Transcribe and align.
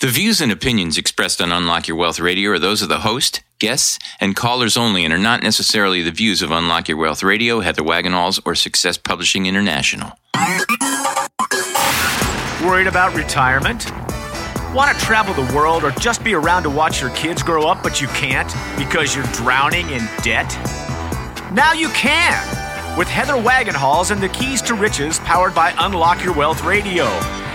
The 0.00 0.06
views 0.06 0.40
and 0.40 0.50
opinions 0.50 0.96
expressed 0.96 1.42
on 1.42 1.52
Unlock 1.52 1.86
Your 1.86 1.98
Wealth 1.98 2.18
Radio 2.18 2.52
are 2.52 2.58
those 2.58 2.80
of 2.80 2.88
the 2.88 3.00
host, 3.00 3.42
guests, 3.58 3.98
and 4.18 4.34
callers 4.34 4.78
only 4.78 5.04
and 5.04 5.12
are 5.12 5.18
not 5.18 5.42
necessarily 5.42 6.00
the 6.00 6.10
views 6.10 6.40
of 6.40 6.50
Unlock 6.50 6.88
Your 6.88 6.96
Wealth 6.96 7.22
Radio, 7.22 7.60
Heather 7.60 7.82
Wagenhals, 7.82 8.40
or 8.46 8.54
Success 8.54 8.96
Publishing 8.96 9.44
International. 9.44 10.12
Worried 12.64 12.86
about 12.86 13.14
retirement? 13.14 13.92
Want 14.72 14.98
to 14.98 15.04
travel 15.04 15.34
the 15.34 15.54
world 15.54 15.84
or 15.84 15.90
just 15.90 16.24
be 16.24 16.32
around 16.32 16.62
to 16.62 16.70
watch 16.70 17.02
your 17.02 17.10
kids 17.10 17.42
grow 17.42 17.64
up, 17.68 17.82
but 17.82 18.00
you 18.00 18.06
can't 18.08 18.50
because 18.78 19.14
you're 19.14 19.26
drowning 19.34 19.90
in 19.90 20.08
debt? 20.22 20.48
Now 21.52 21.74
you 21.74 21.90
can! 21.90 22.96
With 22.96 23.08
Heather 23.08 23.34
Wagenhals 23.34 24.10
and 24.10 24.22
the 24.22 24.30
Keys 24.30 24.62
to 24.62 24.74
Riches 24.74 25.18
powered 25.18 25.54
by 25.54 25.74
Unlock 25.76 26.24
Your 26.24 26.32
Wealth 26.32 26.64
Radio. 26.64 27.04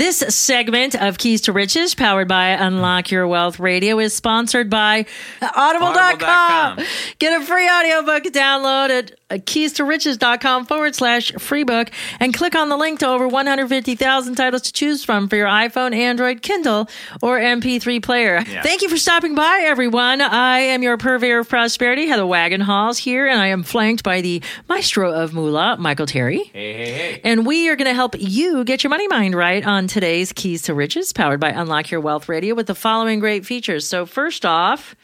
This 0.00 0.20
segment 0.34 0.94
of 0.94 1.18
Keys 1.18 1.42
to 1.42 1.52
Riches, 1.52 1.94
powered 1.94 2.26
by 2.26 2.52
Unlock 2.52 3.10
Your 3.10 3.28
Wealth 3.28 3.60
Radio, 3.60 3.98
is 3.98 4.14
sponsored 4.14 4.70
by 4.70 5.04
Audible.com. 5.42 6.78
Audible.com. 6.78 6.86
Get 7.18 7.38
a 7.38 7.44
free 7.44 7.68
audiobook 7.68 8.24
download 8.32 8.88
at 8.88 9.19
Uh, 9.30 9.38
keys 9.46 9.72
to 9.74 9.84
riches.com 9.84 10.66
forward 10.66 10.94
slash 10.94 11.32
free 11.38 11.62
book 11.62 11.90
and 12.18 12.34
click 12.34 12.54
on 12.54 12.68
the 12.68 12.76
link 12.76 12.98
to 13.00 13.06
over 13.06 13.28
150,000 13.28 14.34
titles 14.34 14.62
to 14.62 14.72
choose 14.72 15.04
from 15.04 15.28
for 15.28 15.36
your 15.36 15.46
iPhone, 15.46 15.94
Android, 15.94 16.42
Kindle, 16.42 16.88
or 17.22 17.38
MP3 17.38 18.02
player. 18.02 18.42
Yeah. 18.46 18.62
Thank 18.62 18.82
you 18.82 18.88
for 18.88 18.96
stopping 18.96 19.34
by, 19.34 19.60
everyone. 19.64 20.20
I 20.20 20.58
am 20.60 20.82
your 20.82 20.96
purveyor 20.96 21.40
of 21.40 21.48
prosperity, 21.48 22.06
Heather 22.06 22.24
Wagenhals 22.24 22.98
here, 22.98 23.26
and 23.28 23.40
I 23.40 23.46
am 23.48 23.62
flanked 23.62 24.02
by 24.02 24.20
the 24.20 24.42
maestro 24.68 25.12
of 25.12 25.32
moolah, 25.32 25.76
Michael 25.78 26.06
Terry. 26.06 26.44
Hey, 26.52 26.72
hey, 26.72 26.92
hey. 26.92 27.20
And 27.22 27.46
we 27.46 27.68
are 27.68 27.76
going 27.76 27.88
to 27.88 27.94
help 27.94 28.16
you 28.18 28.64
get 28.64 28.82
your 28.82 28.90
money 28.90 29.06
mind 29.08 29.34
right 29.34 29.64
on 29.64 29.86
today's 29.86 30.32
Keys 30.32 30.62
to 30.62 30.74
Riches, 30.74 31.12
powered 31.12 31.40
by 31.40 31.50
Unlock 31.50 31.90
Your 31.90 32.00
Wealth 32.00 32.28
Radio, 32.28 32.54
with 32.54 32.66
the 32.66 32.74
following 32.74 33.20
great 33.20 33.46
features. 33.46 33.86
So, 33.86 34.06
first 34.06 34.44
off, 34.44 34.96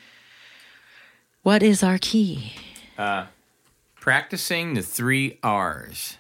what 1.43 1.63
is 1.63 1.83
our 1.83 1.99
key? 1.99 2.53
Uh, 2.99 3.27
Practicing 4.07 4.75
the 4.75 4.83
three 4.83 5.37
R's 5.43 6.17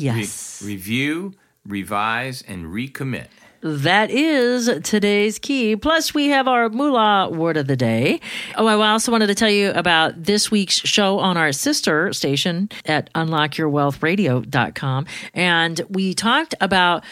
Re- 0.00 0.04
Yes. 0.06 0.60
review, 0.66 1.34
revise, 1.64 2.42
and 2.42 2.66
recommit. 2.66 3.28
That 3.60 4.10
is 4.10 4.68
today's 4.82 5.38
key. 5.38 5.76
Plus, 5.76 6.12
we 6.12 6.26
have 6.30 6.48
our 6.48 6.68
moolah 6.70 7.30
word 7.30 7.56
of 7.56 7.68
the 7.68 7.76
day. 7.76 8.18
Oh, 8.56 8.66
I 8.66 8.74
also 8.90 9.12
wanted 9.12 9.28
to 9.28 9.36
tell 9.36 9.48
you 9.48 9.70
about 9.70 10.24
this 10.24 10.50
week's 10.50 10.74
show 10.74 11.20
on 11.20 11.36
our 11.36 11.52
sister 11.52 12.12
station 12.12 12.68
at 12.84 13.12
unlockyourwealthradio.com. 13.14 15.06
And 15.34 15.80
we 15.88 16.14
talked 16.14 16.56
about 16.60 17.04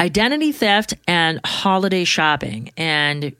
identity 0.00 0.52
theft 0.52 0.94
and 1.06 1.40
holiday 1.44 2.04
shopping. 2.04 2.70
And 2.78 3.34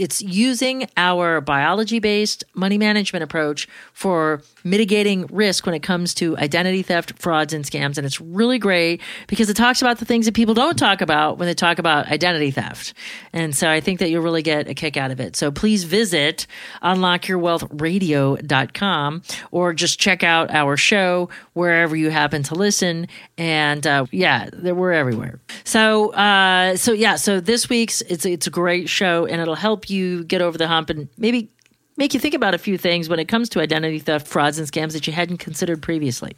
it's 0.00 0.22
using 0.22 0.88
our 0.96 1.40
biology 1.40 1.98
based 1.98 2.44
money 2.54 2.78
management 2.78 3.22
approach 3.22 3.68
for 3.92 4.42
mitigating 4.64 5.26
risk 5.26 5.66
when 5.66 5.74
it 5.74 5.82
comes 5.82 6.14
to 6.14 6.36
identity 6.38 6.82
theft, 6.82 7.18
frauds, 7.18 7.52
and 7.52 7.64
scams. 7.64 7.98
And 7.98 8.06
it's 8.06 8.20
really 8.20 8.58
great 8.58 9.00
because 9.26 9.50
it 9.50 9.54
talks 9.54 9.82
about 9.82 9.98
the 9.98 10.04
things 10.04 10.26
that 10.26 10.34
people 10.34 10.54
don't 10.54 10.78
talk 10.78 11.00
about 11.00 11.38
when 11.38 11.46
they 11.46 11.54
talk 11.54 11.78
about 11.78 12.10
identity 12.10 12.50
theft. 12.50 12.94
And 13.32 13.54
so 13.54 13.70
I 13.70 13.80
think 13.80 14.00
that 14.00 14.10
you'll 14.10 14.22
really 14.22 14.42
get 14.42 14.68
a 14.68 14.74
kick 14.74 14.96
out 14.96 15.10
of 15.10 15.20
it. 15.20 15.36
So 15.36 15.50
please 15.50 15.84
visit 15.84 16.46
unlockyourwealthradio.com 16.82 19.22
or 19.50 19.74
just 19.74 19.98
check 19.98 20.22
out 20.22 20.50
our 20.50 20.76
show 20.76 21.28
wherever 21.52 21.94
you 21.94 22.10
happen 22.10 22.42
to 22.44 22.54
listen. 22.54 23.08
And 23.36 23.86
uh, 23.86 24.06
yeah, 24.10 24.48
we're 24.52 24.92
everywhere. 24.92 25.40
So, 25.64 26.12
uh, 26.12 26.76
so 26.76 26.92
yeah, 26.92 27.16
so 27.16 27.40
this 27.40 27.68
week's 27.68 28.00
it's 28.02 28.24
it's 28.24 28.46
a 28.46 28.50
great 28.50 28.88
show, 28.88 29.26
and 29.26 29.40
it'll 29.40 29.54
help 29.54 29.83
you 29.90 30.24
get 30.24 30.42
over 30.42 30.56
the 30.58 30.68
hump 30.68 30.90
and 30.90 31.08
maybe 31.16 31.50
make 31.96 32.14
you 32.14 32.20
think 32.20 32.34
about 32.34 32.54
a 32.54 32.58
few 32.58 32.76
things 32.78 33.08
when 33.08 33.18
it 33.18 33.26
comes 33.28 33.48
to 33.50 33.60
identity 33.60 33.98
theft, 33.98 34.26
frauds, 34.26 34.58
and 34.58 34.70
scams 34.70 34.92
that 34.92 35.06
you 35.06 35.12
hadn't 35.12 35.38
considered 35.38 35.82
previously. 35.82 36.36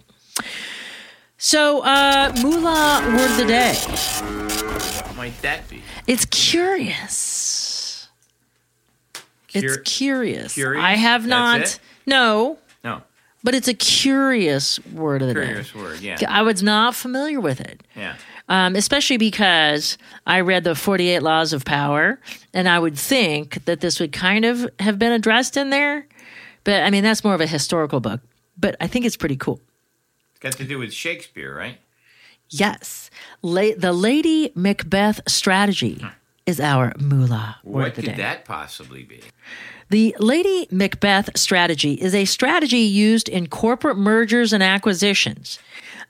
So, 1.39 1.83
uh, 1.83 2.33
moolah 2.43 3.03
word 3.17 3.31
of 3.31 3.37
the 3.37 3.45
day. 3.47 3.75
What 3.75 5.17
might 5.17 5.43
that 5.43 5.69
be? 5.69 5.83
It's 6.07 6.25
curious. 6.27 8.09
it's 9.55 9.77
curious. 9.85 10.55
curious? 10.55 10.83
I 10.85 10.93
have 10.93 11.27
not. 11.27 11.79
No, 12.07 12.59
No, 12.85 13.03
but 13.43 13.55
it's 13.55 13.69
a 13.69 13.75
curious 13.75 14.79
word 14.87 15.23
of 15.23 15.29
the 15.29 15.35
curious 15.35 15.73
day. 15.73 15.79
word. 15.81 16.01
Yeah, 16.01 16.19
I 16.29 16.43
was 16.43 16.63
not 16.63 16.95
familiar 16.95 17.41
with 17.41 17.61
it. 17.61 17.83
yeah. 17.97 18.17
Um, 18.49 18.77
especially 18.77 19.17
because 19.17 19.99
I 20.27 20.41
read 20.41 20.65
the 20.65 20.75
48 20.75 21.21
Laws 21.23 21.53
of 21.53 21.65
Power, 21.65 22.21
and 22.55 22.69
I 22.69 22.79
would 22.79 22.97
think 22.99 23.65
that 23.65 23.81
this 23.81 23.99
would 24.01 24.13
kind 24.13 24.45
of 24.45 24.69
have 24.81 24.99
been 24.99 25.13
addressed 25.13 25.57
in 25.57 25.71
there. 25.71 26.07
But 26.65 26.83
I 26.83 26.91
mean, 26.91 27.03
that's 27.05 27.25
more 27.25 27.35
of 27.35 27.41
a 27.41 27.47
historical 27.47 28.01
book, 28.01 28.21
but 28.59 28.77
I 28.81 28.87
think 28.87 29.05
it's 29.05 29.17
pretty 29.17 29.37
cool. 29.37 29.61
It's 30.33 30.41
got 30.41 30.53
to 30.55 30.65
do 30.65 30.79
with 30.79 30.93
Shakespeare, 30.93 31.55
right? 31.57 31.79
Yes. 32.51 33.11
La- 33.43 33.75
the 33.77 33.93
Lady 33.93 34.53
Macbeth 34.55 35.21
strategy 35.29 36.05
is 36.45 36.61
our 36.61 36.93
moolah 37.01 37.57
What 37.65 37.95
could 37.95 38.05
day. 38.05 38.15
that 38.15 38.45
possibly 38.45 39.03
be? 39.03 39.21
The 39.89 40.15
Lady 40.19 40.67
Macbeth 40.71 41.31
strategy 41.37 41.95
is 41.95 42.15
a 42.15 42.25
strategy 42.25 42.79
used 42.79 43.29
in 43.29 43.47
corporate 43.49 43.97
mergers 43.97 44.53
and 44.53 44.63
acquisitions. 44.63 45.59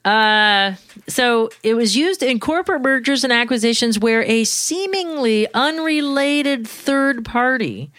Uh, 0.06 0.76
so 1.08 1.50
it 1.64 1.74
was 1.74 1.96
used 1.96 2.22
in 2.22 2.38
corporate 2.38 2.80
mergers 2.80 3.24
and 3.24 3.32
acquisitions 3.32 3.98
where 3.98 4.22
a 4.22 4.44
seemingly 4.44 5.52
unrelated 5.52 6.66
third 6.66 7.24
party 7.24 7.90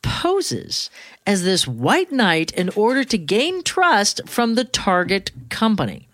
poses 0.00 0.88
as 1.26 1.44
this 1.44 1.68
white 1.68 2.10
knight 2.10 2.50
in 2.52 2.70
order 2.70 3.04
to 3.04 3.18
gain 3.18 3.62
trust 3.62 4.22
from 4.26 4.54
the 4.54 4.64
target 4.64 5.30
company. 5.50 6.08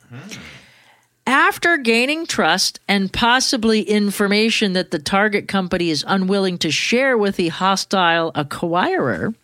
After 1.29 1.77
gaining 1.77 2.27
trust 2.27 2.81
and 2.89 3.13
possibly 3.13 3.83
information 3.83 4.73
that 4.73 4.91
the 4.91 4.99
target 4.99 5.47
company 5.47 5.91
is 5.91 6.05
unwilling 6.09 6.59
to 6.59 6.73
share 6.73 7.17
with 7.17 7.37
the 7.37 7.49
hostile 7.49 8.33
acquirer, 8.33 9.37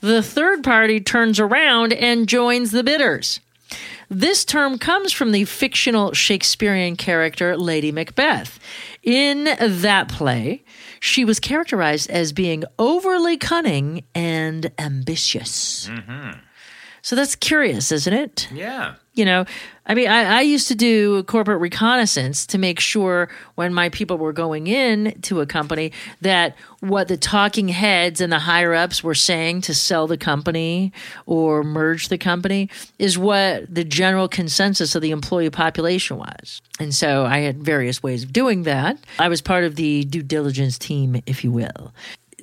the 0.00 0.22
third 0.22 0.62
party 0.62 1.00
turns 1.00 1.40
around 1.40 1.92
and 1.92 2.28
joins 2.28 2.70
the 2.70 2.84
bidders. 2.84 3.40
This 4.08 4.44
term 4.44 4.78
comes 4.78 5.12
from 5.12 5.32
the 5.32 5.44
fictional 5.44 6.12
Shakespearean 6.12 6.96
character 6.96 7.56
Lady 7.56 7.90
Macbeth. 7.90 8.58
In 9.02 9.44
that 9.60 10.08
play, 10.08 10.62
she 11.00 11.24
was 11.24 11.40
characterized 11.40 12.10
as 12.10 12.32
being 12.32 12.64
overly 12.78 13.36
cunning 13.36 14.04
and 14.14 14.70
ambitious. 14.78 15.88
Mm-hmm. 15.88 16.38
So 17.02 17.16
that's 17.16 17.36
curious, 17.36 17.92
isn't 17.92 18.12
it? 18.12 18.48
Yeah. 18.52 18.94
You 19.16 19.24
know 19.24 19.44
i 19.86 19.94
mean 19.94 20.08
I, 20.08 20.38
I 20.38 20.40
used 20.42 20.68
to 20.68 20.74
do 20.74 21.22
corporate 21.24 21.60
reconnaissance 21.60 22.46
to 22.46 22.58
make 22.58 22.78
sure 22.78 23.28
when 23.56 23.74
my 23.74 23.88
people 23.88 24.18
were 24.18 24.32
going 24.32 24.66
in 24.66 25.18
to 25.22 25.40
a 25.40 25.46
company 25.46 25.92
that 26.20 26.54
what 26.80 27.08
the 27.08 27.16
talking 27.16 27.68
heads 27.68 28.20
and 28.20 28.32
the 28.32 28.38
higher 28.38 28.74
ups 28.74 29.02
were 29.02 29.14
saying 29.14 29.62
to 29.62 29.74
sell 29.74 30.06
the 30.06 30.18
company 30.18 30.92
or 31.24 31.64
merge 31.64 32.08
the 32.08 32.18
company 32.18 32.68
is 32.98 33.18
what 33.18 33.74
the 33.74 33.84
general 33.84 34.28
consensus 34.28 34.94
of 34.94 35.02
the 35.02 35.10
employee 35.10 35.50
population 35.50 36.18
was. 36.18 36.60
And 36.78 36.94
so 36.94 37.24
i 37.24 37.38
had 37.38 37.62
various 37.62 38.02
ways 38.02 38.22
of 38.22 38.32
doing 38.32 38.64
that. 38.64 38.98
I 39.18 39.28
was 39.28 39.40
part 39.40 39.64
of 39.64 39.76
the 39.76 40.04
due 40.04 40.22
diligence 40.22 40.78
team 40.78 41.20
if 41.26 41.42
you 41.42 41.50
will 41.50 41.92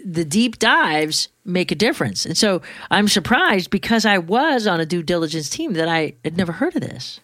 the 0.06 0.26
deep 0.26 0.60
dives 0.60 1.30
make 1.46 1.72
a 1.72 1.76
difference. 1.76 2.26
And 2.26 2.38
so 2.38 2.62
I'm 2.92 3.08
surprised 3.08 3.70
because 3.70 4.06
I 4.06 4.18
was 4.18 4.68
on 4.68 4.80
a 4.80 4.86
due 4.86 5.04
diligence 5.04 5.50
team 5.50 5.74
that 5.74 5.88
I 5.88 6.16
had 6.24 6.38
never 6.38 6.52
heard 6.52 6.76
of 6.76 6.82
this. 6.82 7.20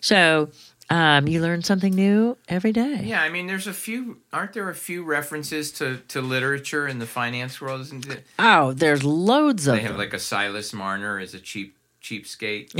So 0.00 0.50
um, 0.90 1.26
you 1.28 1.40
learn 1.40 1.62
something 1.62 1.94
new 1.94 2.36
every 2.48 2.72
day. 2.72 3.02
Yeah, 3.04 3.22
I 3.22 3.28
mean, 3.30 3.46
there's 3.46 3.66
a 3.66 3.72
few. 3.72 4.18
Aren't 4.32 4.52
there 4.52 4.68
a 4.68 4.74
few 4.74 5.04
references 5.04 5.72
to, 5.72 5.98
to 6.08 6.20
literature 6.20 6.86
in 6.88 6.98
the 6.98 7.06
finance 7.06 7.60
world? 7.60 7.80
Isn't 7.82 8.08
it? 8.10 8.26
Oh, 8.38 8.72
there's 8.72 9.02
loads 9.04 9.66
of 9.66 9.76
They 9.76 9.82
have 9.82 9.92
them. 9.92 9.98
like 9.98 10.12
a 10.12 10.18
Silas 10.18 10.72
Marner 10.72 11.18
as 11.18 11.34
a 11.34 11.38
chief 11.40 11.70
cheapskate. 12.02 12.72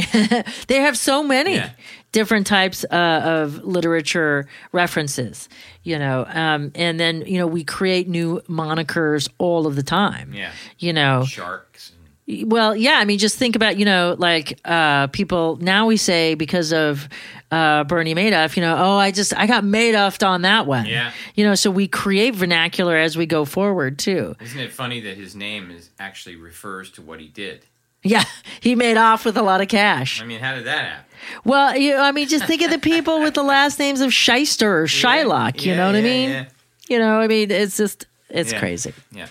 They 0.66 0.76
have 0.80 0.96
so 0.98 1.22
many 1.22 1.54
Yeah. 1.54 1.70
different 2.12 2.46
types 2.46 2.84
uh, 2.90 2.94
of 3.24 3.62
literature 3.64 4.46
references, 4.72 5.48
you 5.82 5.98
know, 5.98 6.26
um, 6.28 6.72
and 6.74 6.98
then 6.98 7.22
you 7.26 7.38
know 7.38 7.46
we 7.46 7.64
create 7.64 8.08
new 8.08 8.40
monikers 8.48 9.28
all 9.38 9.66
of 9.66 9.76
the 9.76 9.82
time. 9.82 10.32
Yeah. 10.34 10.52
You 10.78 10.92
know, 10.92 11.24
Sharks. 11.24 11.90
And, 11.92 12.50
well, 12.52 12.74
yeah. 12.76 12.94
I 12.94 13.04
mean, 13.04 13.18
just 13.18 13.36
think 13.38 13.56
about 13.56 13.76
you 13.78 13.84
know, 13.84 14.14
like 14.18 14.58
uh, 14.64 15.08
people 15.08 15.56
now 15.60 15.86
we 15.86 15.96
say 15.96 16.34
because 16.34 16.72
of 16.72 17.08
uh, 17.50 17.84
Bernie 17.84 18.14
Madoff, 18.14 18.56
you 18.56 18.62
know, 18.62 18.76
oh, 18.78 18.96
I 18.96 19.10
just 19.10 19.36
I 19.36 19.46
got 19.46 19.64
Madoffed 19.64 20.26
on 20.26 20.42
that 20.42 20.66
one. 20.66 20.86
Yeah. 20.86 21.12
You 21.34 21.44
know, 21.44 21.54
so 21.54 21.70
we 21.70 21.88
create 21.88 22.34
vernacular 22.34 22.96
as 22.96 23.16
we 23.16 23.26
go 23.26 23.44
forward 23.44 23.98
too. 23.98 24.34
isn't 24.40 24.58
it 24.60 24.72
funny 24.72 25.00
that 25.00 25.16
his 25.16 25.34
name 25.34 25.70
is 25.70 25.90
actually 25.98 26.36
refers 26.36 26.90
to 26.92 27.02
what 27.02 27.20
he 27.20 27.28
did? 27.28 27.66
Yeah, 28.02 28.24
he 28.60 28.74
made 28.74 28.96
off 28.96 29.24
with 29.24 29.36
a 29.36 29.42
lot 29.42 29.60
of 29.60 29.68
cash. 29.68 30.20
I 30.20 30.24
mean, 30.24 30.40
how 30.40 30.54
did 30.54 30.64
that 30.64 30.84
happen? 30.84 31.04
Well, 31.44 31.76
you, 31.76 31.96
I 31.96 32.10
mean, 32.12 32.26
just 32.28 32.46
think 32.46 32.62
of 32.62 32.70
the 32.70 32.78
people 32.78 33.20
with 33.20 33.34
the 33.34 33.44
last 33.44 33.78
names 33.78 34.00
of 34.00 34.12
Shyster 34.12 34.80
or 34.82 34.86
Shylock. 34.86 35.62
you 35.64 35.70
Yeah, 35.70 35.76
know 35.76 35.86
what 35.86 35.94
I 35.96 36.00
mean? 36.00 36.30
Yeah. 36.30 36.44
You 36.88 36.98
know, 36.98 37.20
I 37.20 37.28
mean, 37.28 37.50
it's 37.50 37.76
just 37.76 38.06
it's 38.28 38.52
Yeah. 38.52 38.58
crazy. 38.58 38.92
yeah. 39.12 39.28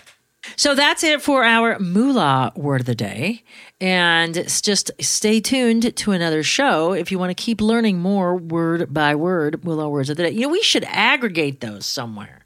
So 0.56 0.74
that's 0.74 1.04
it 1.04 1.20
for 1.22 1.44
our 1.44 1.78
moolah 1.78 2.52
word 2.56 2.80
of 2.80 2.86
the 2.86 2.94
day. 2.94 3.44
And 3.80 4.36
it's 4.36 4.60
just 4.60 4.90
stay 5.00 5.40
tuned 5.40 5.94
to 5.96 6.12
another 6.12 6.42
show 6.42 6.92
if 6.92 7.12
you 7.12 7.18
want 7.18 7.30
to 7.36 7.40
keep 7.40 7.60
learning 7.60 7.98
more 7.98 8.36
word 8.36 8.92
by 8.92 9.14
word 9.14 9.64
moolah 9.64 9.88
words 9.88 10.08
of 10.10 10.16
the 10.16 10.24
day. 10.24 10.30
You 10.30 10.42
know, 10.42 10.48
we 10.48 10.62
should 10.62 10.84
aggregate 10.84 11.60
those 11.60 11.84
somewhere. 11.84 12.40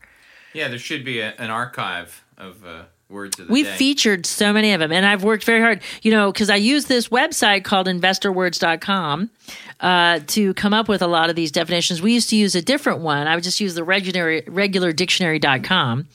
Yeah, 0.54 0.68
there 0.68 0.78
should 0.78 1.04
be 1.04 1.20
a, 1.20 1.34
an 1.38 1.50
archive 1.50 2.24
of 2.36 2.64
uh, 2.66 2.82
words 3.08 3.38
of 3.38 3.46
the 3.46 3.52
We've 3.52 3.66
day. 3.66 3.76
featured 3.76 4.26
so 4.26 4.52
many 4.52 4.72
of 4.72 4.80
them, 4.80 4.92
and 4.92 5.06
I've 5.06 5.22
worked 5.22 5.44
very 5.44 5.60
hard, 5.60 5.82
you 6.02 6.10
know, 6.10 6.32
because 6.32 6.50
I 6.50 6.56
use 6.56 6.86
this 6.86 7.08
website 7.08 7.64
called 7.64 7.86
investorwords.com 7.86 9.30
uh, 9.80 10.20
to 10.26 10.54
come 10.54 10.74
up 10.74 10.88
with 10.88 11.02
a 11.02 11.06
lot 11.06 11.30
of 11.30 11.36
these 11.36 11.52
definitions. 11.52 12.02
We 12.02 12.14
used 12.14 12.30
to 12.30 12.36
use 12.36 12.54
a 12.54 12.62
different 12.62 13.00
one. 13.00 13.26
I 13.26 13.34
would 13.34 13.44
just 13.44 13.60
use 13.60 13.74
the 13.74 13.84
regular, 13.84 14.42
regular 14.46 14.92
dictionary.com. 14.92 16.08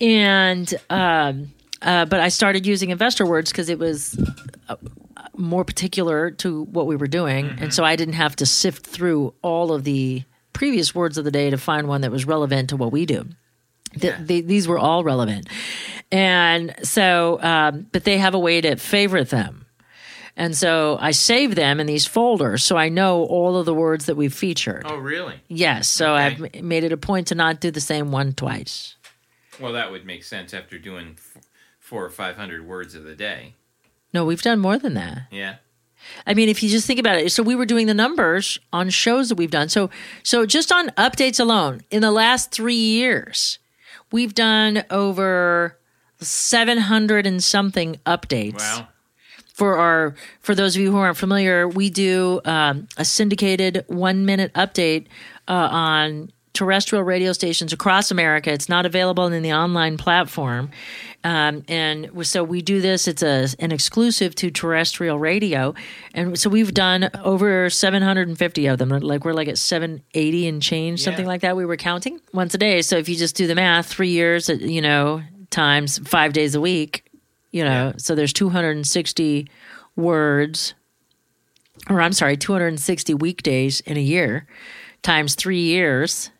And, 0.00 0.74
um, 0.90 1.52
uh, 1.82 2.04
but 2.06 2.20
I 2.20 2.28
started 2.28 2.66
using 2.66 2.90
investor 2.90 3.26
words 3.26 3.50
because 3.50 3.68
it 3.68 3.78
was 3.78 4.18
uh, 4.68 4.76
more 5.36 5.64
particular 5.64 6.30
to 6.30 6.62
what 6.64 6.86
we 6.86 6.96
were 6.96 7.06
doing. 7.06 7.56
And 7.58 7.74
so 7.74 7.84
I 7.84 7.96
didn't 7.96 8.14
have 8.14 8.36
to 8.36 8.46
sift 8.46 8.86
through 8.86 9.34
all 9.42 9.72
of 9.72 9.84
the 9.84 10.22
previous 10.52 10.94
words 10.94 11.18
of 11.18 11.24
the 11.24 11.30
day 11.30 11.50
to 11.50 11.58
find 11.58 11.88
one 11.88 12.00
that 12.02 12.10
was 12.10 12.24
relevant 12.24 12.70
to 12.70 12.76
what 12.76 12.92
we 12.92 13.06
do. 13.06 13.26
Th- 14.00 14.14
Yeah. 14.14 14.18
they- 14.20 14.40
these 14.40 14.66
were 14.68 14.78
all 14.78 15.04
relevant. 15.04 15.48
And 16.12 16.74
so, 16.82 17.40
um, 17.42 17.86
but 17.92 18.04
they 18.04 18.18
have 18.18 18.34
a 18.34 18.38
way 18.38 18.60
to 18.60 18.76
favorite 18.76 19.30
them. 19.30 19.66
And 20.36 20.56
so 20.56 20.98
I 21.00 21.12
save 21.12 21.54
them 21.54 21.78
in 21.78 21.86
these 21.86 22.06
folders 22.06 22.64
so 22.64 22.76
I 22.76 22.88
know 22.88 23.22
all 23.24 23.56
of 23.56 23.66
the 23.66 23.74
words 23.74 24.06
that 24.06 24.16
we've 24.16 24.34
featured. 24.34 24.82
Oh, 24.84 24.96
really? 24.96 25.40
Yes. 25.48 25.88
So 25.88 26.14
Okay. 26.14 26.24
I've 26.24 26.42
m- 26.56 26.68
made 26.68 26.82
it 26.84 26.90
a 26.92 26.96
point 26.96 27.28
to 27.28 27.34
not 27.36 27.60
do 27.60 27.70
the 27.70 27.80
same 27.80 28.10
one 28.10 28.32
twice. 28.32 28.96
Well, 29.60 29.72
that 29.74 29.92
would 29.92 30.04
make 30.04 30.24
sense 30.24 30.52
after 30.52 30.76
doing 30.78 31.16
f- 31.16 31.40
four 31.78 32.04
or 32.04 32.10
five 32.10 32.36
hundred 32.36 32.66
words 32.66 32.96
of 32.96 33.04
the 33.04 33.14
day. 33.14 33.54
No, 34.12 34.24
we've 34.24 34.42
done 34.42 34.58
more 34.58 34.76
than 34.78 34.94
that. 34.94 35.28
Yeah. 35.30 35.56
I 36.26 36.34
mean, 36.34 36.48
if 36.48 36.62
you 36.62 36.68
just 36.68 36.86
think 36.86 36.98
about 36.98 37.18
it, 37.18 37.30
so 37.30 37.42
we 37.42 37.54
were 37.54 37.64
doing 37.64 37.86
the 37.86 37.94
numbers 37.94 38.58
on 38.72 38.90
shows 38.90 39.28
that 39.28 39.36
we've 39.36 39.50
done. 39.52 39.68
So, 39.68 39.88
so 40.24 40.44
just 40.46 40.70
on 40.72 40.88
updates 40.98 41.38
alone, 41.40 41.80
in 41.90 42.02
the 42.02 42.10
last 42.10 42.50
three 42.50 42.74
years, 42.74 43.58
we've 44.12 44.34
done 44.34 44.84
over 44.90 45.78
seven 46.20 46.78
hundred 46.78 47.26
and 47.26 47.42
something 47.42 47.96
updates. 48.06 48.58
Wow. 48.58 48.88
for 49.52 49.76
our 49.76 50.14
for 50.40 50.54
those 50.54 50.74
of 50.76 50.82
you 50.82 50.90
who 50.90 50.98
aren't 50.98 51.16
familiar, 51.16 51.68
we 51.68 51.90
do 51.90 52.40
um, 52.44 52.88
a 52.96 53.04
syndicated 53.04 53.84
one 53.88 54.24
minute 54.24 54.52
update 54.54 55.06
uh, 55.48 55.68
on 55.70 56.30
terrestrial 56.54 57.04
radio 57.04 57.32
stations 57.32 57.72
across 57.72 58.10
America. 58.10 58.50
It's 58.52 58.68
not 58.68 58.86
available 58.86 59.26
in 59.26 59.42
the 59.42 59.52
online 59.52 59.98
platform, 59.98 60.70
um, 61.22 61.62
and 61.68 62.10
so 62.26 62.42
we 62.42 62.62
do 62.62 62.80
this. 62.80 63.06
It's 63.06 63.22
a 63.22 63.48
an 63.58 63.70
exclusive 63.72 64.34
to 64.36 64.50
terrestrial 64.50 65.18
radio, 65.18 65.74
and 66.14 66.38
so 66.38 66.48
we've 66.48 66.72
done 66.72 67.10
over 67.22 67.68
750 67.68 68.66
of 68.66 68.78
them. 68.78 68.88
Like 68.88 69.24
we're 69.24 69.34
like 69.34 69.48
at 69.48 69.58
780 69.58 70.48
and 70.48 70.62
change, 70.62 71.02
something 71.02 71.26
like 71.26 71.42
that. 71.42 71.56
We 71.56 71.66
were 71.66 71.76
counting 71.76 72.20
once 72.32 72.54
a 72.54 72.58
day. 72.58 72.80
So 72.82 72.96
if 72.96 73.08
you 73.08 73.16
just 73.16 73.36
do 73.36 73.46
the 73.46 73.54
math, 73.54 73.86
three 73.86 74.10
years, 74.10 74.48
uh, 74.48 74.54
you 74.54 74.80
know, 74.80 75.22
times 75.50 75.98
five 76.08 76.32
days 76.32 76.54
a 76.56 76.60
week 76.60 77.04
you 77.52 77.62
know 77.62 77.90
Yeah. 77.90 77.92
so 77.98 78.16
there's 78.16 78.32
260 78.32 79.46
words 79.94 80.74
or 81.88 82.00
i'm 82.00 82.12
sorry 82.12 82.36
260 82.36 83.14
weekdays 83.14 83.78
in 83.82 83.96
a 83.96 84.00
year 84.00 84.48
times 85.02 85.36
three 85.36 85.60
years 85.60 86.30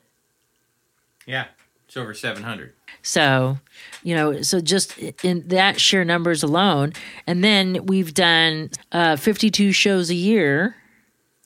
Yeah. 1.26 1.46
It's 1.86 1.96
over 1.96 2.14
seven 2.14 2.42
hundred. 2.42 2.72
so 3.02 3.58
you 4.02 4.14
know 4.14 4.42
so 4.42 4.60
just 4.60 4.98
in 5.22 5.46
that 5.48 5.78
sheer 5.80 6.04
numbers 6.04 6.42
alone 6.42 6.92
and 7.26 7.44
then 7.44 7.84
we've 7.86 8.14
done 8.14 8.70
uh, 8.92 9.16
52 9.16 9.72
shows 9.72 10.10
a 10.10 10.14
year 10.14 10.74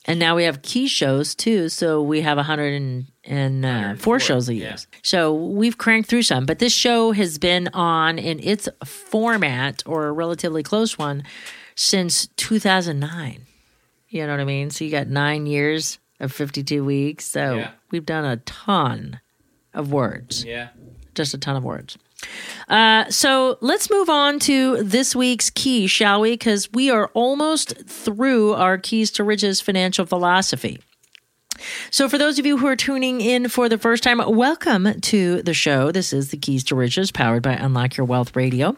and 0.05 0.17
now 0.17 0.35
we 0.35 0.45
have 0.45 0.61
key 0.61 0.87
shows 0.87 1.35
too 1.35 1.67
so 1.69 2.01
we 2.01 2.21
have 2.21 2.37
100 2.37 2.73
and, 2.73 3.05
and 3.25 3.65
uh, 3.65 3.67
104, 3.99 4.03
four 4.03 4.19
shows 4.19 4.47
a 4.49 4.53
year 4.55 4.69
yeah. 4.71 4.77
so 5.03 5.33
we've 5.35 5.77
cranked 5.77 6.09
through 6.09 6.23
some 6.23 6.45
but 6.45 6.59
this 6.59 6.73
show 6.73 7.11
has 7.11 7.37
been 7.37 7.67
on 7.73 8.17
in 8.17 8.39
its 8.39 8.67
format 8.85 9.83
or 9.85 10.07
a 10.07 10.11
relatively 10.11 10.63
close 10.63 10.97
one 10.97 11.21
since 11.75 12.27
2009 12.37 13.45
you 14.07 14.25
know 14.25 14.31
what 14.33 14.39
i 14.39 14.45
mean 14.45 14.69
so 14.71 14.83
you 14.85 14.89
got 14.89 15.07
nine 15.07 15.45
years 15.45 15.99
of 16.19 16.31
52 16.31 16.83
weeks 16.83 17.25
so 17.25 17.55
Yeah. 17.57 17.71
we've 17.91 18.05
done 18.05 18.25
a 18.25 18.37
ton 18.37 19.19
of 19.73 19.91
words 19.91 20.43
Yeah. 20.45 20.69
just 21.15 21.33
a 21.33 21.37
ton 21.37 21.55
of 21.55 21.63
words. 21.63 21.97
Uh, 22.67 23.09
so 23.09 23.57
let's 23.61 23.89
move 23.89 24.09
on 24.09 24.39
to 24.39 24.83
this 24.83 25.15
week's 25.15 25.49
key, 25.49 25.87
shall 25.87 26.19
we? 26.21 26.31
Because 26.31 26.69
we 26.73 26.89
are 26.89 27.07
almost 27.13 27.73
through 27.87 28.53
our 28.53 28.77
Keys 28.77 29.09
to 29.11 29.23
Riches 29.23 29.61
financial 29.61 30.05
philosophy. 30.05 30.79
So, 31.91 32.09
for 32.09 32.17
those 32.17 32.39
of 32.39 32.45
you 32.45 32.57
who 32.57 32.67
are 32.67 32.75
tuning 32.75 33.21
in 33.21 33.49
for 33.49 33.69
the 33.69 33.77
first 33.77 34.03
time, 34.03 34.21
welcome 34.27 34.99
to 35.01 35.41
the 35.43 35.53
show. 35.53 35.91
This 35.91 36.13
is 36.13 36.31
the 36.31 36.37
Keys 36.37 36.63
to 36.65 36.75
Riches, 36.75 37.11
powered 37.11 37.43
by 37.43 37.53
Unlock 37.53 37.97
Your 37.97 38.05
Wealth 38.05 38.35
Radio. 38.35 38.77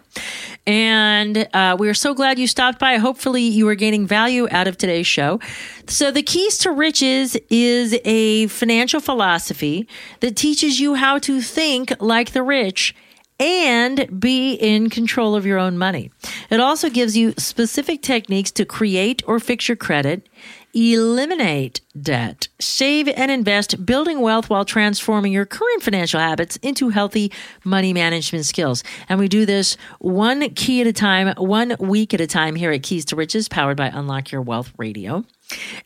And 0.66 1.48
uh, 1.54 1.75
we 1.80 1.89
are 1.89 1.94
so 1.94 2.13
glad 2.13 2.39
you 2.39 2.48
stopped 2.48 2.80
by. 2.80 2.98
Hopefully, 2.98 3.44
you 3.44 3.68
are 3.68 3.75
gaining 3.75 4.07
value 4.07 4.48
out 4.51 4.68
of 4.68 4.78
today's 4.78 5.07
show. 5.07 5.39
So, 5.88 6.12
the 6.12 6.24
Keys 6.24 6.57
to 6.60 6.72
Riches 6.72 7.38
is 7.50 7.98
a 8.06 8.48
financial 8.48 9.00
philosophy 9.00 9.88
that 10.20 10.36
teaches 10.36 10.79
you 10.79 10.96
how 10.96 11.20
to 11.20 11.41
think 11.41 11.94
like 12.00 12.32
the 12.32 12.44
rich 12.44 12.96
and 13.41 14.20
be 14.20 14.53
in 14.53 14.88
control 14.88 15.36
of 15.36 15.48
your 15.48 15.58
own 15.58 15.75
money. 15.75 16.12
It 16.51 16.60
also 16.60 16.91
gives 16.91 17.17
you 17.17 17.34
specific 17.38 18.03
techniques 18.03 18.51
to 18.51 18.65
create 18.65 19.24
or 19.25 19.39
fix 19.39 19.67
your 19.67 19.75
credit, 19.75 20.29
eliminate 20.74 21.82
debt, 22.00 22.48
save 22.60 23.08
and 23.08 23.30
invest, 23.32 23.86
building 23.86 24.22
wealth 24.22 24.50
while 24.50 24.66
transforming 24.66 25.32
your 25.34 25.46
current 25.46 25.84
financial 25.84 26.20
habits 26.20 26.58
into 26.58 26.90
healthy 26.90 27.32
money 27.63 27.94
management 27.94 28.46
skills. 28.46 28.84
And 29.10 29.20
we 29.20 29.28
do 29.28 29.46
this 29.46 29.78
one 30.00 30.50
key 30.51 30.82
at 30.82 30.88
a 30.88 30.94
time, 30.94 31.34
one 31.38 31.75
week 31.80 32.13
at 32.13 32.22
a 32.22 32.28
time 32.28 32.56
here 32.56 32.72
at 32.72 32.84
Keys 32.84 33.06
to 33.06 33.16
Riches, 33.16 33.48
powered 33.48 33.78
by 33.78 33.88
Unlock 33.88 34.32
Your 34.32 34.42
Wealth 34.42 34.72
Radio. 34.78 35.25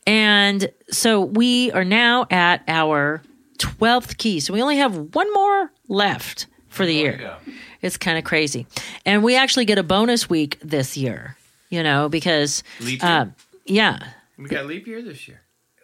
And 0.05 0.69
so 0.91 1.21
we 1.21 1.71
are 1.71 1.85
now 1.85 2.27
at 2.29 2.63
our 2.67 3.21
12th 3.57 4.17
key. 4.17 4.39
So 4.39 4.53
we 4.53 4.61
only 4.61 4.77
have 4.77 4.95
one 5.15 5.31
more 5.33 5.71
left 5.87 6.47
for 6.69 6.85
the 6.85 6.93
year. 6.93 7.17
go. 7.17 7.35
It's 7.81 7.97
kind 7.97 8.17
of 8.17 8.23
crazy. 8.23 8.67
And 9.05 9.23
we 9.23 9.35
actually 9.35 9.65
get 9.65 9.77
a 9.77 9.83
bonus 9.83 10.29
week 10.29 10.57
this 10.61 10.97
year, 10.97 11.37
you 11.69 11.83
know, 11.83 12.09
because, 12.09 12.63
uh, 13.01 13.27
yeah. 13.65 13.99
We 14.37 14.45
got 14.49 14.65
leap 14.65 14.85
year 14.87 15.01
this 15.01 15.27
year. 15.27 15.41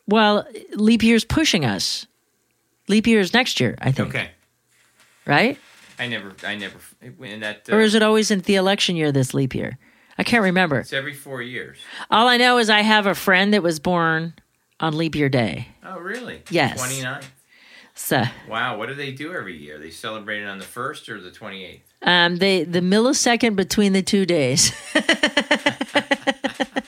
Well, 0.07 0.45
leap 0.73 1.03
year's 1.03 1.23
pushing 1.23 1.63
us. 1.65 2.05
Leap 2.87 3.07
year 3.07 3.19
is 3.19 3.33
next 3.33 3.59
year, 3.59 3.75
I 3.79 3.91
think. 3.91 4.09
Okay. 4.09 4.31
Right? 5.25 5.57
I 5.99 6.07
never. 6.07 6.33
I 6.45 6.55
never. 6.55 6.77
In 7.01 7.41
that. 7.41 7.69
Uh, 7.71 7.75
Or 7.75 7.79
is 7.81 7.93
it 7.95 8.01
always 8.03 8.31
in 8.31 8.39
the 8.41 8.55
election 8.55 8.95
year 8.95 9.11
this 9.11 9.33
leap 9.33 9.53
year? 9.55 9.77
I 10.17 10.23
can't 10.23 10.43
remember. 10.43 10.79
It's 10.79 10.91
every 10.93 11.13
four 11.13 11.41
years. 11.41 11.77
All 12.09 12.27
I 12.27 12.37
know 12.37 12.57
is 12.57 12.69
I 12.69 12.81
have 12.81 13.05
a 13.07 13.15
friend 13.15 13.53
that 13.53 13.63
was 13.63 13.79
born 13.79 14.33
on 14.79 14.97
leap 14.97 15.15
year 15.15 15.29
day. 15.29 15.67
Oh, 15.85 15.99
really? 15.99 16.41
Yes. 16.49 16.77
Twenty 16.79 17.01
nine. 17.01 17.21
So 17.93 18.23
Wow. 18.49 18.77
What 18.77 18.87
do 18.89 18.95
they 18.95 19.11
do 19.11 19.33
every 19.33 19.55
year? 19.55 19.77
They 19.77 19.91
celebrate 19.91 20.41
it 20.41 20.47
on 20.47 20.57
the 20.57 20.65
first 20.65 21.07
or 21.07 21.21
the 21.21 21.31
twenty 21.31 21.63
eighth. 21.63 21.93
um, 22.01 22.37
they 22.37 22.63
the 22.63 22.79
millisecond 22.81 23.55
between 23.55 23.93
the 23.93 24.01
two 24.01 24.25
days. 24.25 24.71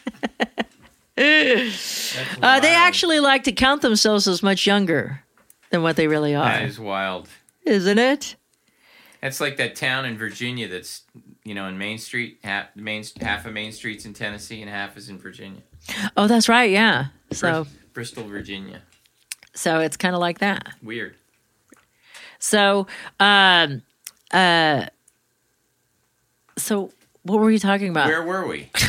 Uh, 1.17 2.59
they 2.59 2.73
actually 2.73 3.19
like 3.19 3.43
to 3.43 3.51
count 3.51 3.81
themselves 3.81 4.27
as 4.27 4.41
much 4.41 4.65
younger 4.65 5.23
than 5.69 5.83
what 5.83 5.95
they 5.95 6.07
really 6.07 6.33
are, 6.35 6.45
That 6.45 6.63
is 6.63 6.79
wild. 6.79 7.29
isn't 7.65 7.97
it? 7.99 8.35
That's 9.21 9.39
like 9.39 9.57
that 9.57 9.75
town 9.75 10.05
in 10.05 10.17
Virginia 10.17 10.67
that's 10.67 11.03
you 11.45 11.53
know, 11.53 11.67
in 11.67 11.77
Main 11.77 11.97
Street, 11.97 12.39
half 12.43 12.67
Main 12.75 13.03
half 13.21 13.45
of 13.45 13.53
Main 13.53 13.71
Street's 13.73 14.05
in 14.05 14.13
Tennessee 14.13 14.61
and 14.61 14.69
half 14.69 14.95
is 14.97 15.09
in 15.09 15.17
Virginia. 15.17 15.61
Oh, 16.17 16.27
that's 16.27 16.47
right. 16.49 16.69
Yeah. 16.71 17.07
So 17.31 17.63
Bris- 17.63 17.73
Bristol, 17.93 18.23
Virginia. 18.23 18.81
so 19.53 19.79
it's 19.79 19.97
kind 19.97 20.15
of 20.15 20.21
like 20.21 20.39
that. 20.39 20.67
Weird. 20.81 21.15
So 22.39 22.87
um 23.19 23.81
uh 24.31 24.87
so 26.57 26.91
what 27.23 27.39
were 27.39 27.51
you 27.51 27.59
talking 27.59 27.89
about? 27.89 28.07
Where 28.07 28.23
were 28.23 28.45
we? 28.47 28.69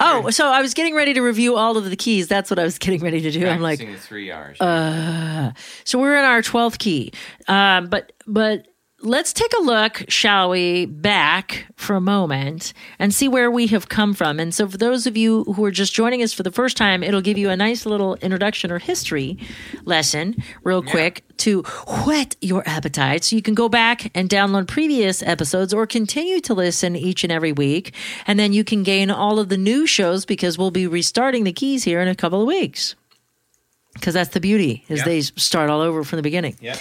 oh, 0.00 0.30
so 0.30 0.48
I 0.48 0.60
was 0.60 0.74
getting 0.74 0.94
ready 0.94 1.14
to 1.14 1.20
review 1.20 1.56
all 1.56 1.76
of 1.76 1.88
the 1.88 1.96
keys. 1.96 2.28
That's 2.28 2.50
what 2.50 2.58
I 2.58 2.64
was 2.64 2.78
getting 2.78 3.00
ready 3.00 3.20
to 3.20 3.30
do. 3.30 3.46
I'm 3.46 3.60
like, 3.60 3.78
the 3.78 3.96
three 3.96 4.30
R's. 4.30 4.60
uh, 4.60 5.52
so 5.84 5.98
we're 5.98 6.16
in 6.16 6.24
our 6.24 6.42
12th 6.42 6.78
key. 6.78 7.12
Um, 7.48 7.88
but 7.88 8.12
but 8.26 8.66
let's 9.02 9.32
take 9.32 9.52
a 9.58 9.62
look, 9.62 10.04
shall 10.08 10.50
we, 10.50 10.86
back 10.86 11.66
for 11.76 11.96
a 11.96 12.00
moment 12.00 12.72
and 12.98 13.12
see 13.12 13.28
where 13.28 13.50
we 13.50 13.66
have 13.66 13.88
come 13.88 14.14
from. 14.14 14.40
And 14.40 14.54
so 14.54 14.66
for 14.66 14.78
those 14.78 15.06
of 15.06 15.16
you 15.16 15.44
who 15.44 15.64
are 15.64 15.70
just 15.70 15.92
joining 15.92 16.22
us 16.22 16.32
for 16.32 16.42
the 16.42 16.50
first 16.50 16.76
time, 16.76 17.02
it'll 17.02 17.20
give 17.20 17.36
you 17.36 17.50
a 17.50 17.56
nice 17.56 17.84
little 17.84 18.14
introduction 18.16 18.72
or 18.72 18.78
history 18.78 19.38
lesson 19.84 20.42
real 20.64 20.82
quick 20.82 21.24
to 21.38 21.62
whet 22.06 22.36
your 22.40 22.66
appetite 22.66 23.24
so 23.24 23.36
you 23.36 23.42
can 23.42 23.54
go 23.54 23.68
back 23.68 24.10
and 24.16 24.30
download 24.30 24.66
previous 24.66 25.22
episodes 25.22 25.74
or 25.74 25.86
continue 25.86 26.40
to 26.40 26.54
listen 26.54 26.96
each 26.96 27.22
and 27.22 27.32
every 27.32 27.52
week. 27.52 27.94
And 28.26 28.38
then 28.38 28.54
you 28.54 28.64
can 28.64 28.82
gain 28.82 29.10
all 29.10 29.38
of 29.38 29.50
the 29.50 29.58
new 29.58 29.86
shows 29.86 30.24
because 30.24 30.56
we'll 30.56 30.70
be 30.70 30.86
restarting 30.86 31.44
the 31.44 31.52
keys 31.52 31.84
here 31.84 32.00
in 32.00 32.08
a 32.08 32.14
couple 32.14 32.40
of 32.40 32.46
weeks 32.46 32.94
because 33.92 34.14
that's 34.14 34.30
the 34.30 34.40
beauty 34.40 34.84
is 34.88 35.02
they 35.04 35.20
start 35.20 35.70
all 35.70 35.80
over 35.80 36.04
from 36.04 36.16
the 36.16 36.22
beginning. 36.22 36.56
yep. 36.60 36.78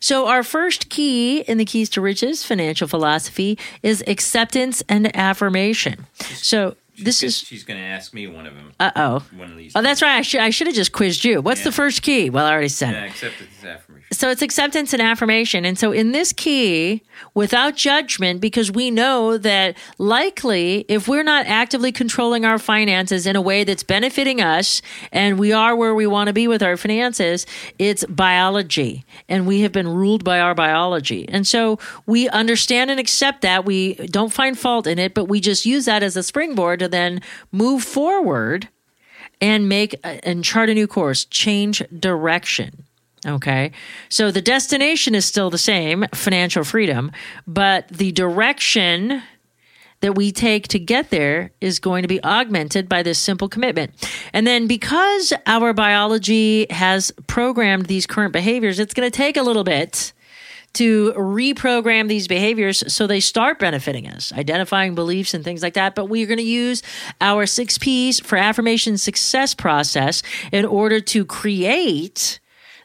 So 0.00 0.26
our 0.28 0.42
first 0.42 0.88
key 0.88 1.40
in 1.40 1.58
the 1.58 1.64
keys 1.64 1.88
to 1.90 2.00
riches 2.00 2.44
financial 2.44 2.88
philosophy 2.88 3.58
is 3.82 4.02
acceptance 4.06 4.82
and 4.88 5.14
affirmation. 5.16 6.06
So 6.20 6.76
this 6.98 7.22
is 7.22 7.38
She's 7.38 7.64
going 7.64 7.78
to 7.78 7.86
ask 7.86 8.12
me 8.14 8.26
one 8.26 8.46
of 8.46 8.54
them. 8.54 8.72
uh 8.80 8.90
oh. 8.96 9.26
one 9.36 9.50
of 9.50 9.56
these. 9.56 9.72
Oh, 9.74 9.82
that's 9.82 10.02
right. 10.02 10.18
I 10.18 10.22
should 10.22 10.40
I 10.40 10.50
should 10.50 10.66
have 10.66 10.76
just 10.76 10.92
quizzed 10.92 11.24
you. 11.24 11.40
What's 11.40 11.64
the 11.64 11.72
first 11.72 12.02
key? 12.02 12.30
Well, 12.30 12.46
I 12.46 12.52
already 12.52 12.68
said 12.68 12.92
yeah, 12.92 13.04
it. 13.04 13.10
acceptance 13.10 13.50
is 13.58 13.64
affirmation. 13.64 14.06
So 14.12 14.30
it's 14.30 14.42
acceptance 14.42 14.92
and 14.92 15.02
affirmation. 15.02 15.64
And 15.64 15.76
so 15.78 15.90
in 15.92 16.12
this 16.12 16.32
key, 16.32 17.02
without 17.34 17.74
judgment, 17.76 18.40
because 18.40 18.70
we 18.70 18.90
know 18.90 19.36
that 19.38 19.76
likely 19.98 20.84
if 20.88 21.08
we're 21.08 21.24
not 21.24 21.46
actively 21.46 21.90
controlling 21.90 22.44
our 22.44 22.58
finances 22.58 23.26
in 23.26 23.34
a 23.34 23.40
way 23.40 23.64
that's 23.64 23.82
benefiting 23.82 24.40
us 24.40 24.80
and 25.10 25.38
we 25.38 25.52
are 25.52 25.74
where 25.74 25.94
we 25.94 26.06
want 26.06 26.28
to 26.28 26.32
be 26.32 26.46
with 26.46 26.62
our 26.62 26.76
finances, 26.76 27.46
it's 27.78 28.04
biology. 28.04 29.04
And 29.28 29.46
we 29.46 29.62
have 29.62 29.72
been 29.72 29.88
ruled 29.88 30.22
by 30.22 30.38
our 30.40 30.54
biology. 30.54 31.28
And 31.28 31.46
so 31.46 31.78
we 32.06 32.28
understand 32.28 32.90
and 32.90 33.00
accept 33.00 33.42
that. 33.42 33.64
We 33.64 33.94
don't 33.94 34.32
find 34.32 34.56
fault 34.58 34.86
in 34.86 34.98
it, 35.00 35.14
but 35.14 35.24
we 35.24 35.40
just 35.40 35.66
use 35.66 35.84
that 35.86 36.02
as 36.04 36.16
a 36.16 36.22
springboard 36.22 36.80
to 36.86 36.90
then 36.90 37.20
move 37.52 37.82
forward 37.82 38.68
and 39.40 39.68
make 39.68 39.94
uh, 40.04 40.18
and 40.22 40.44
chart 40.44 40.70
a 40.70 40.74
new 40.74 40.86
course, 40.86 41.24
change 41.26 41.82
direction. 41.98 42.84
Okay. 43.26 43.72
So 44.08 44.30
the 44.30 44.42
destination 44.42 45.14
is 45.14 45.24
still 45.24 45.50
the 45.50 45.58
same, 45.58 46.06
financial 46.14 46.64
freedom, 46.64 47.10
but 47.46 47.88
the 47.88 48.12
direction 48.12 49.22
that 50.00 50.14
we 50.14 50.30
take 50.30 50.68
to 50.68 50.78
get 50.78 51.10
there 51.10 51.50
is 51.60 51.78
going 51.78 52.02
to 52.02 52.08
be 52.08 52.22
augmented 52.22 52.88
by 52.88 53.02
this 53.02 53.18
simple 53.18 53.48
commitment. 53.48 53.92
And 54.32 54.46
then 54.46 54.66
because 54.66 55.32
our 55.46 55.72
biology 55.72 56.66
has 56.70 57.12
programmed 57.26 57.86
these 57.86 58.06
current 58.06 58.32
behaviors, 58.32 58.78
it's 58.78 58.94
going 58.94 59.10
to 59.10 59.16
take 59.16 59.36
a 59.36 59.42
little 59.42 59.64
bit 59.64 60.12
to 60.76 61.12
reprogram 61.14 62.08
these 62.08 62.28
behaviors 62.28 62.92
so 62.92 63.06
they 63.06 63.20
start 63.20 63.58
benefiting 63.58 64.08
us, 64.08 64.32
identifying 64.32 64.94
beliefs 64.94 65.34
and 65.34 65.44
things 65.44 65.62
like 65.62 65.74
that. 65.74 65.94
But 65.94 66.06
we're 66.06 66.26
going 66.26 66.38
to 66.38 66.42
use 66.44 66.82
our 67.20 67.46
six 67.46 67.78
P's 67.78 68.20
for 68.20 68.36
affirmation 68.36 68.98
success 68.98 69.54
process 69.54 70.22
in 70.52 70.64
order 70.64 71.00
to 71.00 71.24
create 71.24 72.40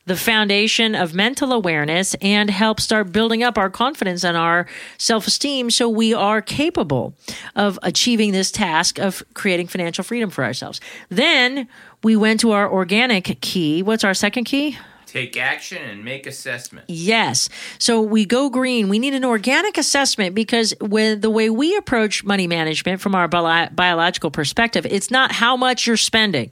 the 0.05 0.15
foundation 0.15 0.95
of 0.95 1.13
mental 1.13 1.51
awareness 1.51 2.15
and 2.21 2.49
help 2.49 2.79
start 2.79 3.11
building 3.11 3.43
up 3.43 3.57
our 3.57 3.69
confidence 3.69 4.23
and 4.23 4.35
our 4.35 4.67
self 4.97 5.27
esteem 5.27 5.69
so 5.69 5.87
we 5.87 6.13
are 6.13 6.41
capable 6.41 7.13
of 7.55 7.77
achieving 7.83 8.31
this 8.31 8.51
task 8.51 8.99
of 8.99 9.23
creating 9.33 9.67
financial 9.67 10.03
freedom 10.03 10.29
for 10.29 10.43
ourselves. 10.43 10.81
Then 11.09 11.67
we 12.03 12.15
went 12.15 12.39
to 12.39 12.51
our 12.51 12.71
organic 12.71 13.39
key. 13.41 13.83
What's 13.83 14.03
our 14.03 14.13
second 14.13 14.45
key? 14.45 14.77
Take 15.11 15.35
action 15.35 15.79
and 15.79 16.05
make 16.05 16.25
assessment. 16.25 16.85
Yes. 16.87 17.49
So 17.79 18.01
we 18.01 18.25
go 18.25 18.49
green. 18.49 18.87
We 18.87 18.97
need 18.97 19.13
an 19.13 19.25
organic 19.25 19.77
assessment 19.77 20.33
because 20.33 20.73
when 20.79 21.19
the 21.19 21.29
way 21.29 21.49
we 21.49 21.75
approach 21.75 22.23
money 22.23 22.47
management 22.47 23.01
from 23.01 23.13
our 23.13 23.27
bio- 23.27 23.67
biological 23.71 24.31
perspective, 24.31 24.85
it's 24.85 25.11
not 25.11 25.33
how 25.33 25.57
much 25.57 25.85
you're 25.85 25.97
spending. 25.97 26.51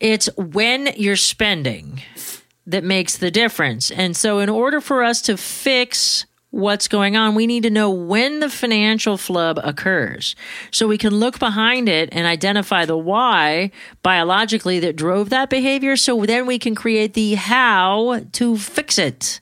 It's 0.00 0.30
when 0.38 0.86
you're 0.96 1.16
spending 1.16 2.00
that 2.66 2.84
makes 2.84 3.18
the 3.18 3.30
difference. 3.30 3.90
And 3.90 4.16
so 4.16 4.38
in 4.38 4.48
order 4.48 4.80
for 4.80 5.04
us 5.04 5.20
to 5.22 5.36
fix 5.36 6.24
what's 6.56 6.88
going 6.88 7.16
on, 7.16 7.34
we 7.34 7.46
need 7.46 7.62
to 7.64 7.70
know 7.70 7.90
when 7.90 8.40
the 8.40 8.48
financial 8.48 9.16
flub 9.16 9.60
occurs. 9.62 10.34
So 10.70 10.88
we 10.88 10.98
can 10.98 11.14
look 11.14 11.38
behind 11.38 11.88
it 11.88 12.08
and 12.12 12.26
identify 12.26 12.86
the 12.86 12.96
why 12.96 13.70
biologically 14.02 14.80
that 14.80 14.96
drove 14.96 15.28
that 15.30 15.50
behavior. 15.50 15.96
So 15.96 16.24
then 16.24 16.46
we 16.46 16.58
can 16.58 16.74
create 16.74 17.14
the 17.14 17.34
how 17.34 18.20
to 18.32 18.56
fix 18.56 18.98
it. 18.98 19.40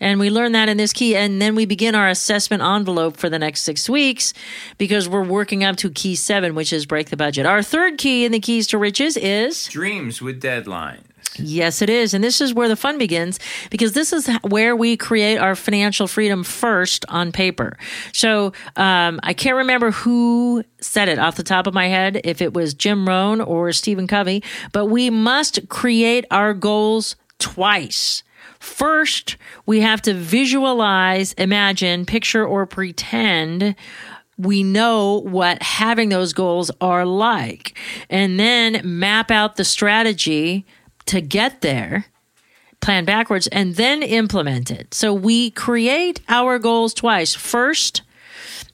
And 0.00 0.18
we 0.18 0.30
learn 0.30 0.50
that 0.52 0.68
in 0.68 0.78
this 0.78 0.92
key. 0.92 1.14
And 1.14 1.40
then 1.40 1.54
we 1.54 1.64
begin 1.64 1.94
our 1.94 2.08
assessment 2.08 2.62
envelope 2.62 3.16
for 3.16 3.30
the 3.30 3.38
next 3.38 3.60
six 3.60 3.88
weeks 3.88 4.34
because 4.76 5.08
we're 5.08 5.22
working 5.22 5.62
up 5.62 5.76
to 5.76 5.90
key 5.90 6.16
seven, 6.16 6.56
which 6.56 6.72
is 6.72 6.86
break 6.86 7.10
the 7.10 7.16
budget. 7.16 7.46
Our 7.46 7.62
third 7.62 7.98
key 7.98 8.24
in 8.24 8.32
the 8.32 8.40
keys 8.40 8.66
to 8.68 8.78
riches 8.78 9.16
is 9.16 9.68
Dreams 9.68 10.20
with 10.20 10.42
deadlines. 10.42 11.04
Yes, 11.36 11.82
it 11.82 11.88
is. 11.88 12.14
And 12.14 12.22
this 12.22 12.40
is 12.40 12.52
where 12.52 12.68
the 12.68 12.76
fun 12.76 12.98
begins 12.98 13.38
because 13.70 13.92
this 13.92 14.12
is 14.12 14.28
where 14.42 14.76
we 14.76 14.96
create 14.96 15.38
our 15.38 15.54
financial 15.54 16.06
freedom 16.06 16.44
first 16.44 17.04
on 17.08 17.32
paper. 17.32 17.78
So 18.12 18.52
um, 18.76 19.18
I 19.22 19.32
can't 19.32 19.56
remember 19.56 19.90
who 19.90 20.64
said 20.80 21.08
it 21.08 21.18
off 21.18 21.36
the 21.36 21.42
top 21.42 21.66
of 21.66 21.74
my 21.74 21.88
head, 21.88 22.20
if 22.24 22.42
it 22.42 22.52
was 22.52 22.74
Jim 22.74 23.08
Rohn 23.08 23.40
or 23.40 23.72
Stephen 23.72 24.06
Covey, 24.06 24.42
but 24.72 24.86
we 24.86 25.10
must 25.10 25.68
create 25.68 26.26
our 26.30 26.54
goals 26.54 27.16
twice. 27.38 28.22
First, 28.58 29.36
we 29.66 29.80
have 29.80 30.02
to 30.02 30.14
visualize, 30.14 31.32
imagine, 31.34 32.06
picture, 32.06 32.46
or 32.46 32.66
pretend 32.66 33.74
we 34.38 34.62
know 34.62 35.20
what 35.22 35.62
having 35.62 36.08
those 36.08 36.32
goals 36.32 36.70
are 36.80 37.04
like, 37.04 37.76
and 38.08 38.38
then 38.38 38.80
map 38.84 39.30
out 39.30 39.56
the 39.56 39.64
strategy 39.64 40.64
to 41.06 41.20
get 41.20 41.60
there, 41.60 42.06
plan 42.80 43.04
backwards, 43.04 43.46
and 43.48 43.76
then 43.76 44.02
implement 44.02 44.70
it. 44.70 44.94
So 44.94 45.12
we 45.14 45.50
create 45.50 46.20
our 46.28 46.58
goals 46.58 46.94
twice. 46.94 47.34
First, 47.34 48.02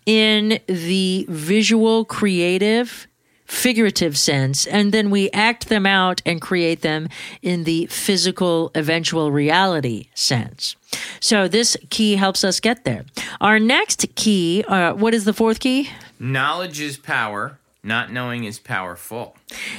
in 0.06 0.58
the 0.66 1.26
visual, 1.28 2.04
creative, 2.04 3.06
figurative 3.44 4.16
sense, 4.16 4.66
and 4.66 4.92
then 4.92 5.11
we 5.11 5.30
act 5.30 5.68
them 5.68 5.87
out 5.87 6.23
and 6.25 6.40
create 6.40 6.82
them 6.82 7.08
in 7.42 7.64
the 7.64 7.87
physical, 7.87 8.70
eventual 8.75 9.30
reality 9.30 10.08
sense. 10.14 10.76
So 11.20 11.49
this 11.49 11.76
key 11.90 12.16
helps 12.16 12.44
us 12.44 12.61
get 12.61 12.85
there. 12.85 13.04
Our 13.40 13.58
next 13.58 14.06
key, 14.14 14.64
uh, 14.68 14.94
what 14.94 15.14
is 15.14 15.25
the 15.25 15.32
fourth 15.32 15.61
key? 15.61 15.90
Knowledge 16.18 16.80
is 16.80 16.97
power. 16.97 17.58
Not 17.88 18.12
knowing 18.12 18.45
is 18.45 18.59
powerful. 18.59 19.35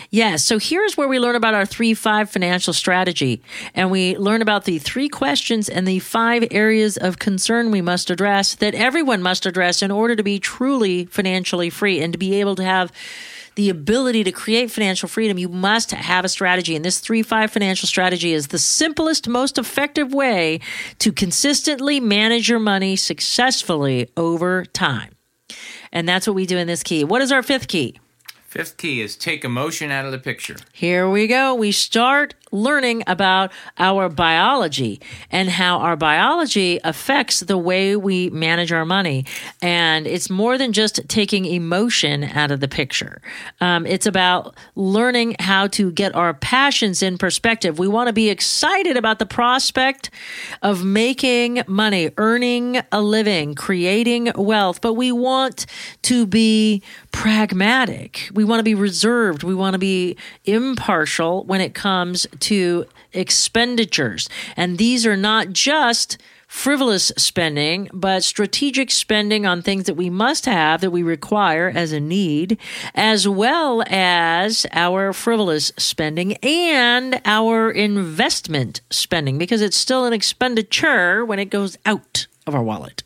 Yes. 0.10 0.44
So 0.44 0.58
here's 0.58 0.98
where 0.98 1.08
we 1.08 1.20
learn 1.20 1.36
about 1.36 1.54
our 1.54 1.66
3 1.66 1.94
5 1.94 2.28
financial 2.28 2.74
strategy. 2.74 3.44
And 3.76 3.92
we 3.92 4.18
learn 4.18 4.42
about 4.42 4.66
the 4.66 4.80
three 4.80 5.10
questions 5.10 5.70
and 5.70 5.88
the 5.88 6.00
five 6.00 6.48
areas 6.50 6.98
of 6.98 7.20
concern 7.20 7.70
we 7.70 7.82
must 7.82 8.10
address 8.10 8.56
that 8.56 8.74
everyone 8.74 9.22
must 9.22 9.46
address 9.46 9.84
in 9.84 9.92
order 9.92 10.16
to 10.16 10.24
be 10.24 10.40
truly 10.40 11.06
financially 11.06 11.70
free 11.70 12.02
and 12.02 12.12
to 12.12 12.18
be 12.18 12.40
able 12.40 12.56
to 12.56 12.64
have 12.64 12.92
the 13.54 13.70
ability 13.70 14.24
to 14.24 14.32
create 14.32 14.72
financial 14.72 15.08
freedom. 15.08 15.38
You 15.38 15.50
must 15.50 15.92
have 15.92 16.26
a 16.26 16.30
strategy. 16.30 16.76
And 16.76 16.84
this 16.84 17.00
3 17.00 17.22
5 17.22 17.52
financial 17.52 17.86
strategy 17.86 18.34
is 18.34 18.48
the 18.48 18.58
simplest, 18.58 19.28
most 19.28 19.60
effective 19.60 20.16
way 20.16 20.62
to 20.98 21.12
consistently 21.12 22.00
manage 22.00 22.50
your 22.50 22.60
money 22.60 22.96
successfully 22.96 24.10
over 24.18 24.66
time. 24.66 25.12
And 25.92 26.08
that's 26.08 26.28
what 26.28 26.36
we 26.36 26.46
do 26.46 26.58
in 26.58 26.68
this 26.68 26.84
key. 26.84 27.04
What 27.04 27.22
is 27.22 27.32
our 27.32 27.44
fifth 27.44 27.68
key? 27.68 28.00
Fifth 28.50 28.78
key 28.78 29.02
is 29.02 29.16
take 29.16 29.46
emotion 29.46 29.92
out 29.92 30.06
of 30.06 30.12
the 30.12 30.18
picture. 30.18 30.56
Here 30.74 31.08
we 31.08 31.28
go. 31.28 31.54
We 31.54 31.72
start 31.72 32.34
learning 32.52 33.04
about 33.08 33.52
our 33.78 34.10
biology 34.10 35.00
and 35.32 35.50
how 35.50 35.80
our 35.80 35.96
biology 35.96 36.80
affects 36.84 37.42
the 37.42 37.58
way 37.58 37.96
we 37.96 38.30
manage 38.30 38.72
our 38.72 38.86
money. 38.86 39.26
And 39.62 40.08
it's 40.08 40.30
more 40.30 40.58
than 40.58 40.74
just 40.74 41.08
taking 41.08 41.46
emotion 41.46 42.24
out 42.24 42.52
of 42.52 42.60
the 42.60 42.68
picture. 42.68 43.22
Um, 43.62 43.86
it's 43.86 44.06
about 44.06 44.56
learning 44.76 45.36
how 45.40 45.68
to 45.68 45.92
get 45.92 46.16
our 46.16 46.34
passions 46.34 47.04
in 47.04 47.18
perspective. 47.18 47.80
We 47.80 47.88
want 47.88 48.08
to 48.08 48.14
be 48.14 48.30
excited 48.30 48.98
about 48.98 49.20
the 49.20 49.26
prospect 49.26 50.10
of 50.62 50.84
making 50.84 51.64
money, 51.68 52.12
earning 52.18 52.82
a 52.92 53.02
living, 53.02 53.56
creating 53.56 54.32
wealth, 54.36 54.82
but 54.82 54.94
we 54.94 55.12
want 55.12 55.66
to 56.04 56.26
be 56.26 56.82
pragmatic. 57.12 58.30
We 58.34 58.44
want 58.44 58.60
to 58.60 58.64
be 58.64 58.76
reserved. 58.76 59.44
We 59.44 59.56
want 59.56 59.74
to 59.74 59.80
be 59.80 60.18
impartial 60.46 61.44
when 61.46 61.62
it 61.62 61.74
comes 61.74 62.28
to 62.42 62.86
expenditures. 63.14 64.30
And 64.56 64.78
these 64.78 65.06
are 65.06 65.18
not 65.18 65.50
just 65.50 66.18
frivolous 66.48 67.12
spending, 67.16 67.88
but 67.94 68.24
strategic 68.24 68.90
spending 68.90 69.46
on 69.46 69.62
things 69.62 69.84
that 69.84 69.94
we 69.94 70.10
must 70.10 70.48
have, 70.48 70.82
that 70.82 70.90
we 70.90 71.04
require 71.04 71.72
as 71.76 71.92
a 71.92 72.00
need, 72.00 72.58
as 72.96 73.28
well 73.28 73.84
as 73.88 74.66
our 74.72 75.14
frivolous 75.14 75.72
spending 75.78 76.34
and 76.38 77.22
our 77.24 77.70
investment 77.70 78.82
spending, 78.90 79.38
because 79.38 79.62
it's 79.62 79.78
still 79.78 80.06
an 80.06 80.14
expenditure 80.14 81.24
when 81.24 81.38
it 81.38 81.52
goes 81.52 81.78
out 81.86 82.26
of 82.48 82.56
our 82.56 82.64
wallet. 82.64 83.04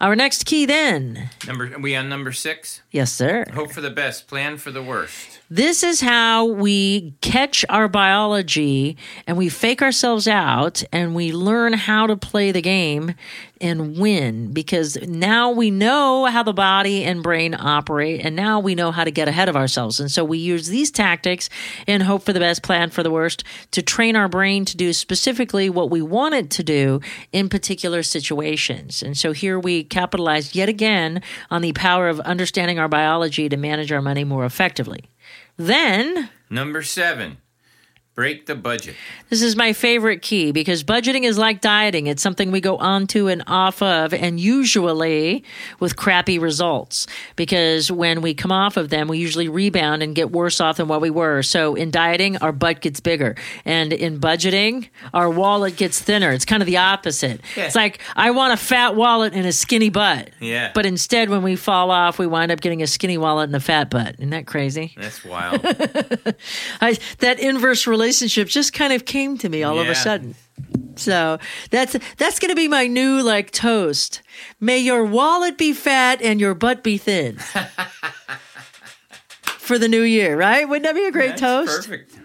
Our 0.00 0.14
next 0.14 0.44
key 0.44 0.66
then. 0.66 1.30
Number 1.46 1.72
are 1.74 1.78
we 1.78 1.96
on 1.96 2.08
number 2.08 2.32
six? 2.32 2.82
Yes, 2.90 3.12
sir. 3.12 3.46
Hope 3.54 3.72
for 3.72 3.80
the 3.80 3.90
best, 3.90 4.26
plan 4.28 4.58
for 4.58 4.70
the 4.70 4.82
worst. 4.82 5.40
This 5.48 5.82
is 5.82 6.00
how 6.00 6.44
we 6.44 7.14
catch 7.20 7.64
our 7.68 7.88
biology 7.88 8.96
and 9.26 9.36
we 9.38 9.48
fake 9.48 9.80
ourselves 9.80 10.28
out 10.28 10.82
and 10.92 11.14
we 11.14 11.32
learn 11.32 11.72
how 11.72 12.06
to 12.06 12.16
play 12.16 12.52
the 12.52 12.60
game 12.60 13.14
and 13.60 13.98
win 13.98 14.52
because 14.52 14.96
now 15.02 15.50
we 15.50 15.70
know 15.70 16.26
how 16.26 16.42
the 16.42 16.52
body 16.52 17.04
and 17.04 17.22
brain 17.22 17.54
operate 17.58 18.24
and 18.24 18.36
now 18.36 18.60
we 18.60 18.74
know 18.74 18.90
how 18.90 19.04
to 19.04 19.10
get 19.10 19.28
ahead 19.28 19.48
of 19.48 19.56
ourselves. 19.56 20.00
And 20.00 20.10
so 20.10 20.24
we 20.24 20.38
use 20.38 20.68
these 20.68 20.90
tactics 20.90 21.48
and 21.86 22.02
hope 22.02 22.22
for 22.22 22.32
the 22.32 22.40
best, 22.40 22.62
plan 22.62 22.90
for 22.90 23.02
the 23.02 23.10
worst 23.10 23.44
to 23.72 23.82
train 23.82 24.16
our 24.16 24.28
brain 24.28 24.64
to 24.66 24.76
do 24.76 24.92
specifically 24.92 25.70
what 25.70 25.90
we 25.90 26.02
want 26.02 26.34
it 26.34 26.50
to 26.50 26.62
do 26.62 27.00
in 27.32 27.48
particular 27.48 28.02
situations. 28.02 29.02
And 29.02 29.16
so 29.16 29.32
here 29.32 29.58
we 29.58 29.84
capitalize 29.84 30.54
yet 30.54 30.68
again 30.68 31.22
on 31.50 31.62
the 31.62 31.72
power 31.72 32.08
of 32.08 32.20
understanding 32.20 32.78
our 32.78 32.88
biology 32.88 33.48
to 33.48 33.56
manage 33.56 33.92
our 33.92 34.02
money 34.02 34.24
more 34.24 34.44
effectively. 34.44 35.04
Then, 35.56 36.30
Number 36.50 36.82
seven, 36.82 37.38
break 38.16 38.46
the 38.46 38.54
budget. 38.54 38.96
this 39.28 39.42
is 39.42 39.56
my 39.56 39.74
favorite 39.74 40.22
key 40.22 40.50
because 40.50 40.82
budgeting 40.82 41.24
is 41.24 41.36
like 41.36 41.60
dieting. 41.60 42.06
It's 42.06 42.22
something 42.22 42.50
we 42.50 42.62
go 42.62 42.78
onto 42.78 43.28
and 43.28 43.42
off 43.46 43.82
of, 43.82 44.14
and 44.14 44.40
usually 44.40 45.44
with 45.80 45.96
crappy 45.96 46.38
results. 46.38 47.06
Because 47.36 47.92
when 47.92 48.22
we 48.22 48.32
come 48.32 48.50
off 48.50 48.78
of 48.78 48.88
them, 48.88 49.06
we 49.06 49.18
usually 49.18 49.50
rebound 49.50 50.02
and 50.02 50.14
get 50.14 50.32
worse 50.32 50.62
off 50.62 50.78
than 50.78 50.88
what 50.88 51.02
we 51.02 51.10
were. 51.10 51.42
So 51.42 51.74
in 51.74 51.90
dieting, 51.90 52.38
our 52.38 52.52
butt 52.52 52.80
gets 52.80 53.00
bigger. 53.00 53.36
And 53.66 53.92
in 53.92 54.18
budgeting, 54.18 54.88
our 55.12 55.28
wallet 55.28 55.76
gets 55.76 56.00
thinner. 56.00 56.32
It's 56.32 56.46
kind 56.46 56.62
of 56.62 56.66
the 56.66 56.78
opposite. 56.78 57.42
Yeah. 57.54 57.66
It's 57.66 57.76
like, 57.76 58.00
I 58.16 58.30
want 58.30 58.54
a 58.54 58.56
fat 58.56 58.96
wallet 58.96 59.34
and 59.34 59.46
a 59.46 59.52
skinny 59.52 59.90
butt. 59.90 60.30
Yeah. 60.40 60.72
But 60.74 60.86
instead, 60.86 61.28
when 61.28 61.42
we 61.42 61.54
fall 61.54 61.90
off, 61.90 62.18
we 62.18 62.26
wind 62.26 62.50
up 62.50 62.62
getting 62.62 62.82
a 62.82 62.86
skinny 62.86 63.18
wallet 63.18 63.50
and 63.50 63.56
a 63.56 63.60
fat 63.60 63.90
butt. 63.90 64.14
Isn't 64.14 64.30
that 64.30 64.46
crazy? 64.46 64.94
That's 64.96 65.22
wild. 65.22 65.60
I, 66.80 66.96
that 67.18 67.38
inverse 67.40 67.86
relationship 67.86 68.05
just 68.10 68.72
kind 68.72 68.92
of 68.92 69.04
came 69.04 69.38
to 69.38 69.48
me 69.48 69.62
all 69.62 69.78
of 69.78 69.88
a 69.88 69.94
sudden. 69.94 70.34
So 70.96 71.38
that's 71.70 71.96
that's 72.16 72.38
going 72.38 72.50
to 72.50 72.56
be 72.56 72.68
my 72.68 72.86
new 72.86 73.22
like 73.22 73.50
toast. 73.50 74.22
May 74.60 74.78
your 74.78 75.04
wallet 75.04 75.58
be 75.58 75.72
fat 75.72 76.22
and 76.22 76.40
your 76.40 76.54
butt 76.54 76.82
be 76.82 76.98
thin. 76.98 77.38
For 79.58 79.78
the 79.78 79.88
new 79.88 80.02
year, 80.02 80.36
right? 80.36 80.68
Wouldn't 80.68 80.84
that 80.84 80.94
be 80.94 81.06
a 81.06 81.10
great 81.10 81.36
That's 81.36 81.40
toast? 81.40 81.88
Perfect. 81.88 82.18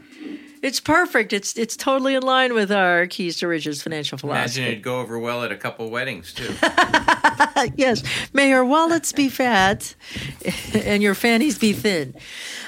It's 0.62 0.80
perfect. 0.80 1.34
It's 1.34 1.58
it's 1.58 1.76
totally 1.76 2.14
in 2.14 2.24
line 2.24 2.54
with 2.54 2.72
our 2.72 3.08
keys 3.08 3.38
to 3.40 3.48
riches 3.48 3.82
financial 3.82 4.18
philosophy. 4.18 4.62
Imagine 4.62 4.72
it'd 4.74 4.84
go 4.84 5.00
over 5.00 5.18
well 5.18 5.44
at 5.44 5.52
a 5.52 5.58
couple 5.58 5.90
weddings 5.90 6.34
too. 6.34 6.54
yes. 7.76 8.04
May 8.32 8.50
your 8.50 8.64
wallets 8.64 9.12
be 9.12 9.28
fat 9.28 9.96
and 10.74 11.02
your 11.02 11.16
fannies 11.16 11.58
be 11.58 11.74
thin. 11.74 12.16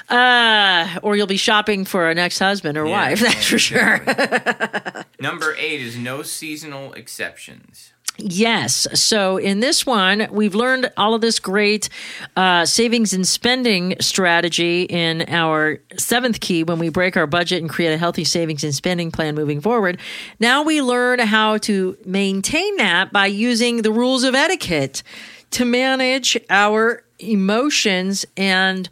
Uh, 0.08 0.98
or 1.02 1.16
you'll 1.16 1.26
be 1.26 1.36
shopping 1.38 1.84
for 1.86 2.10
a 2.10 2.14
next 2.14 2.38
husband 2.38 2.76
or 2.76 2.84
Yeah, 2.86 3.08
wife, 3.10 3.20
that's 3.22 3.46
for 3.46 3.58
sure. 3.58 4.04
Number 5.20 5.54
eight 5.58 5.80
is 5.80 5.96
no 5.96 6.22
seasonal 6.22 6.92
exceptions. 6.92 7.93
Yes. 8.16 8.86
So 8.94 9.38
in 9.38 9.58
this 9.58 9.84
one, 9.84 10.28
we've 10.30 10.54
learned 10.54 10.92
all 10.96 11.14
of 11.14 11.20
this 11.20 11.40
great 11.40 11.88
uh, 12.36 12.64
savings 12.64 13.12
and 13.12 13.26
spending 13.26 13.96
strategy 14.00 14.84
in 14.84 15.24
our 15.28 15.80
seventh 15.98 16.38
key 16.38 16.62
when 16.62 16.78
we 16.78 16.90
break 16.90 17.16
our 17.16 17.26
budget 17.26 17.60
and 17.60 17.68
create 17.68 17.92
a 17.92 17.98
healthy 17.98 18.22
savings 18.22 18.62
and 18.62 18.72
spending 18.72 19.10
plan 19.10 19.34
moving 19.34 19.60
forward. 19.60 19.98
Now 20.38 20.62
we 20.62 20.80
learn 20.80 21.18
how 21.18 21.58
to 21.58 21.96
maintain 22.04 22.76
that 22.76 23.12
by 23.12 23.26
using 23.26 23.82
the 23.82 23.90
rules 23.90 24.22
of 24.22 24.34
etiquette 24.36 25.02
to 25.50 25.64
manage 25.64 26.38
our 26.50 27.02
emotions 27.18 28.26
and 28.36 28.88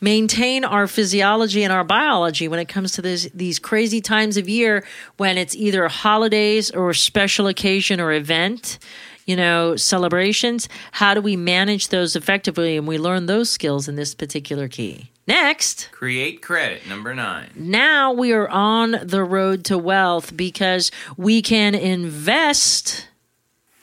maintain 0.00 0.64
our 0.64 0.86
physiology 0.86 1.62
and 1.62 1.72
our 1.72 1.84
biology 1.84 2.48
when 2.48 2.58
it 2.58 2.66
comes 2.68 2.92
to 2.92 3.02
this, 3.02 3.28
these 3.34 3.58
crazy 3.58 4.00
times 4.00 4.36
of 4.36 4.48
year 4.48 4.84
when 5.16 5.38
it's 5.38 5.54
either 5.54 5.88
holidays 5.88 6.70
or 6.70 6.92
special 6.94 7.46
occasion 7.46 8.00
or 8.00 8.12
event 8.12 8.78
you 9.26 9.34
know 9.36 9.74
celebrations 9.76 10.68
how 10.92 11.14
do 11.14 11.20
we 11.20 11.36
manage 11.36 11.88
those 11.88 12.14
effectively 12.16 12.76
and 12.76 12.86
we 12.86 12.98
learn 12.98 13.26
those 13.26 13.50
skills 13.50 13.88
in 13.88 13.96
this 13.96 14.14
particular 14.14 14.68
key 14.68 15.10
next 15.26 15.90
Create 15.92 16.40
credit. 16.42 16.86
Number 16.86 17.14
nine. 17.14 17.50
now 17.56 18.12
we 18.12 18.32
are 18.32 18.48
on 18.48 18.96
the 19.02 19.24
road 19.24 19.64
to 19.64 19.76
wealth 19.78 20.36
because 20.36 20.90
we 21.16 21.42
can 21.42 21.74
invest 21.74 23.08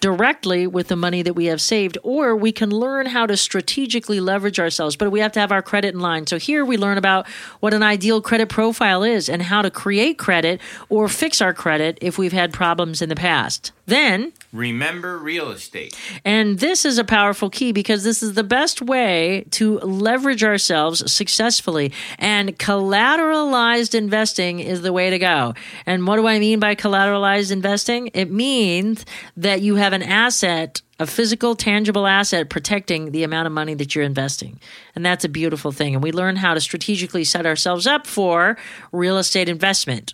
directly 0.03 0.67
with 0.67 0.89
the 0.89 0.97
money 0.97 1.21
that 1.21 1.33
we 1.33 1.45
have 1.45 1.61
saved, 1.61 1.97
or 2.03 2.35
we 2.35 2.51
can 2.51 2.69
learn 2.69 3.05
how 3.05 3.25
to 3.25 3.37
strategically 3.37 4.19
leverage 4.19 4.59
ourselves. 4.59 4.97
But 4.97 5.11
we 5.11 5.21
have 5.21 5.31
to 5.31 5.39
have 5.39 5.49
our 5.53 5.61
credit 5.61 5.93
in 5.93 6.01
line. 6.01 6.27
So 6.27 6.37
here 6.37 6.65
we 6.65 6.75
learn 6.75 6.97
about 6.97 7.25
what 7.61 7.73
an 7.73 7.83
ideal 7.83 8.21
credit 8.21 8.49
profile 8.49 9.01
is 9.03 9.29
and 9.29 9.41
how 9.41 9.61
to 9.61 9.71
create 9.71 10.17
credit 10.17 10.59
or 10.89 11.07
fix 11.07 11.39
our 11.39 11.53
credit 11.53 11.99
if 12.01 12.17
we've 12.17 12.33
had 12.33 12.51
problems 12.51 13.01
in 13.01 13.07
the 13.07 13.15
past. 13.15 13.71
Then, 13.85 14.31
Remember 14.53 15.17
real 15.17 15.51
estate. 15.51 15.93
and 16.23 16.59
this 16.59 16.85
is 16.85 16.97
a 16.97 17.03
powerful 17.03 17.49
key 17.49 17.73
because 17.73 18.03
this 18.05 18.23
is 18.23 18.33
the 18.33 18.43
best 18.43 18.81
way 18.81 19.45
to 19.51 19.79
leverage 19.79 20.43
ourselves 20.43 21.11
successfully. 21.11 21.91
And 22.17 22.57
collateralized 22.57 23.93
investing 23.93 24.59
is 24.61 24.83
the 24.83 24.93
way 24.93 25.09
to 25.09 25.19
go. 25.19 25.53
And 25.85 26.07
what 26.07 26.15
do 26.15 26.27
I 26.27 26.39
mean 26.39 26.59
by 26.59 26.75
collateralized 26.75 27.51
investing? 27.51 28.09
It 28.13 28.31
means 28.31 29.05
that 29.35 29.61
you 29.61 29.75
have 29.75 29.91
an 29.91 30.03
asset, 30.03 30.81
a 30.99 31.05
physical, 31.07 31.55
tangible 31.55 32.07
asset 32.07 32.49
protecting 32.49 33.11
the 33.11 33.23
amount 33.23 33.47
of 33.47 33.51
money 33.51 33.73
that 33.73 33.95
you're 33.95 34.05
investing. 34.05 34.59
And 34.95 35.05
that's 35.05 35.25
a 35.25 35.29
beautiful 35.29 35.73
thing. 35.73 35.93
And 35.93 36.01
we 36.03 36.13
learn 36.13 36.37
how 36.37 36.53
to 36.53 36.61
strategically 36.61 37.25
set 37.25 37.45
ourselves 37.45 37.85
up 37.85 38.07
for 38.07 38.57
real 38.93 39.17
estate 39.17 39.49
investment 39.49 40.13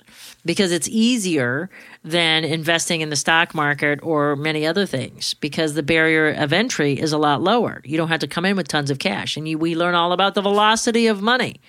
because 0.49 0.71
it's 0.71 0.89
easier 0.89 1.69
than 2.03 2.43
investing 2.43 3.01
in 3.01 3.12
the 3.12 3.15
stock 3.15 3.53
market 3.53 3.99
or 4.01 4.35
many 4.35 4.65
other 4.65 4.83
things 4.83 5.35
because 5.35 5.75
the 5.75 5.83
barrier 5.83 6.31
of 6.31 6.51
entry 6.51 6.99
is 6.99 7.13
a 7.13 7.19
lot 7.19 7.39
lower. 7.39 7.83
You 7.85 7.97
don't 7.97 8.07
have 8.07 8.21
to 8.21 8.27
come 8.27 8.45
in 8.45 8.55
with 8.57 8.67
tons 8.67 8.89
of 8.89 8.97
cash. 8.97 9.38
And 9.38 9.47
you, 9.47 9.59
we 9.59 9.75
learn 9.75 9.93
all 9.93 10.12
about 10.12 10.33
the 10.33 10.41
velocity 10.41 11.05
of 11.05 11.21
money 11.21 11.62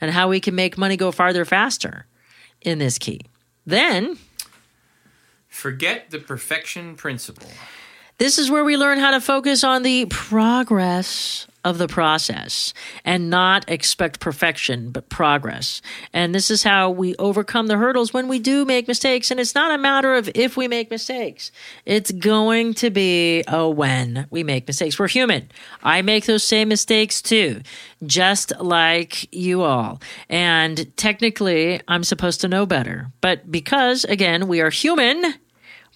and 0.00 0.12
how 0.12 0.28
we 0.28 0.38
can 0.38 0.54
make 0.54 0.78
money 0.78 0.96
go 0.96 1.10
farther 1.10 1.44
faster 1.44 2.06
in 2.60 2.78
this 2.78 2.98
key. 2.98 3.22
Then, 3.66 4.16
Forget 5.48 6.12
the 6.12 6.20
perfection 6.20 6.94
principle. 6.94 7.50
This 8.18 8.38
is 8.38 8.50
where 8.50 8.64
we 8.64 8.76
learn 8.76 8.98
how 8.98 9.10
to 9.10 9.20
focus 9.20 9.64
on 9.64 9.82
the 9.82 10.06
progress 10.06 11.46
of 11.64 11.78
the 11.78 11.88
process 11.88 12.74
and 13.04 13.30
not 13.30 13.68
expect 13.70 14.20
perfection, 14.20 14.90
but 14.90 15.08
progress. 15.08 15.80
And 16.12 16.34
this 16.34 16.50
is 16.50 16.62
how 16.62 16.90
we 16.90 17.16
overcome 17.16 17.68
the 17.68 17.78
hurdles 17.78 18.12
when 18.12 18.28
we 18.28 18.38
do 18.38 18.64
make 18.64 18.86
mistakes. 18.86 19.30
And 19.30 19.40
it's 19.40 19.54
not 19.54 19.72
a 19.72 19.78
matter 19.78 20.14
of 20.14 20.30
if 20.34 20.56
we 20.56 20.68
make 20.68 20.90
mistakes, 20.90 21.50
it's 21.86 22.12
going 22.12 22.74
to 22.74 22.90
be 22.90 23.42
a 23.48 23.68
when 23.68 24.26
we 24.30 24.44
make 24.44 24.66
mistakes. 24.66 24.98
We're 24.98 25.08
human. 25.08 25.50
I 25.82 26.02
make 26.02 26.26
those 26.26 26.44
same 26.44 26.68
mistakes 26.68 27.22
too, 27.22 27.62
just 28.04 28.52
like 28.60 29.34
you 29.34 29.62
all. 29.62 30.02
And 30.28 30.94
technically, 30.96 31.80
I'm 31.88 32.04
supposed 32.04 32.42
to 32.42 32.48
know 32.48 32.66
better. 32.66 33.10
But 33.22 33.50
because, 33.50 34.04
again, 34.04 34.48
we 34.48 34.60
are 34.60 34.70
human, 34.70 35.34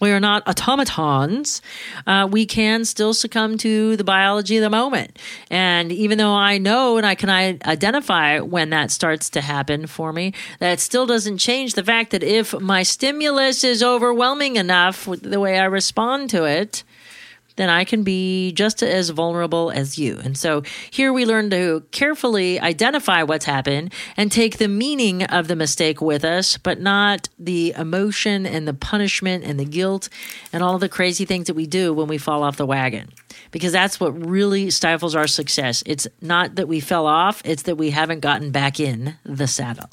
we 0.01 0.11
are 0.11 0.21
not 0.21 0.47
automatons, 0.47 1.61
uh, 2.07 2.29
we 2.31 2.47
can 2.47 2.85
still 2.85 3.15
succumb 3.15 3.59
to 3.59 3.97
the 3.97 4.05
biology 4.05 4.57
of 4.57 4.63
the 4.63 4.71
moment. 4.71 5.19
And 5.51 5.91
even 5.93 6.19
though 6.19 6.35
I 6.35 6.59
know 6.59 6.97
and 6.97 7.07
I 7.07 7.15
can 7.15 7.31
identify 7.31 8.41
when 8.41 8.71
that 8.71 8.91
starts 8.91 9.31
to 9.31 9.41
happen 9.41 9.87
for 9.87 10.13
me, 10.13 10.35
that 10.61 10.81
still 10.81 11.07
doesn't 11.07 11.39
change 11.39 11.75
the 11.75 11.85
fact 11.85 12.11
that 12.11 12.23
if 12.23 12.59
my 12.61 12.83
stimulus 12.83 13.65
is 13.65 13.83
overwhelming 13.83 14.57
enough 14.57 15.07
with 15.07 15.23
the 15.23 15.41
way 15.41 15.59
I 15.59 15.65
respond 15.65 16.31
to 16.31 16.45
it, 16.45 16.85
then 17.59 17.69
I 17.69 17.85
can 17.85 18.05
be 18.05 18.53
just 18.53 18.85
as 18.85 19.11
vulnerable 19.11 19.73
as 19.73 19.99
you. 19.99 20.21
And 20.23 20.39
so 20.39 20.63
here 20.93 21.13
we 21.13 21.27
learn 21.27 21.51
to 21.51 21.83
carefully 21.91 22.61
identify 22.61 23.25
what's 23.25 23.45
happened 23.45 23.93
and 24.17 24.31
take 24.31 24.59
the 24.59 24.69
meaning 24.69 25.25
of 25.25 25.49
the 25.49 25.57
mistake 25.57 26.01
with 26.01 26.25
us, 26.25 26.57
but 26.57 26.81
not 26.81 27.29
the 27.37 27.75
emotion 27.77 28.47
and 28.47 28.69
the 28.69 28.75
punishment 28.75 29.43
and 29.43 29.59
the 29.59 29.65
guilt 29.65 30.09
and 30.53 30.63
all 30.63 30.79
the 30.79 30.89
crazy 30.89 31.25
things 31.25 31.49
that 31.49 31.55
we 31.55 31.67
do 31.67 31.93
when 31.93 32.07
we 32.07 32.17
fall 32.17 32.45
off 32.45 32.57
the 32.57 32.65
wagon. 32.65 33.09
Because 33.51 33.73
that's 33.73 33.99
what 33.99 34.11
really 34.25 34.71
stifles 34.71 35.17
our 35.17 35.27
success. 35.27 35.83
It's 35.85 36.07
not 36.21 36.55
that 36.55 36.69
we 36.69 36.79
fell 36.79 37.07
off, 37.07 37.43
it's 37.45 37.65
that 37.65 37.75
we 37.75 37.91
haven't 37.91 38.21
gotten 38.21 38.53
back 38.53 38.79
in 38.79 39.17
the 39.25 39.49
saddle. 39.49 39.89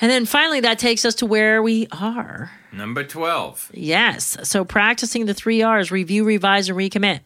And 0.00 0.10
then 0.10 0.26
finally, 0.26 0.60
that 0.60 0.78
takes 0.78 1.04
us 1.04 1.16
to 1.16 1.26
where 1.26 1.62
we 1.62 1.88
are. 1.90 2.52
Number 2.72 3.02
12. 3.02 3.72
Yes. 3.74 4.36
So 4.42 4.64
practicing 4.64 5.26
the 5.26 5.34
three 5.34 5.62
R's 5.62 5.90
review, 5.90 6.24
revise, 6.24 6.68
and 6.68 6.78
recommit. 6.78 7.20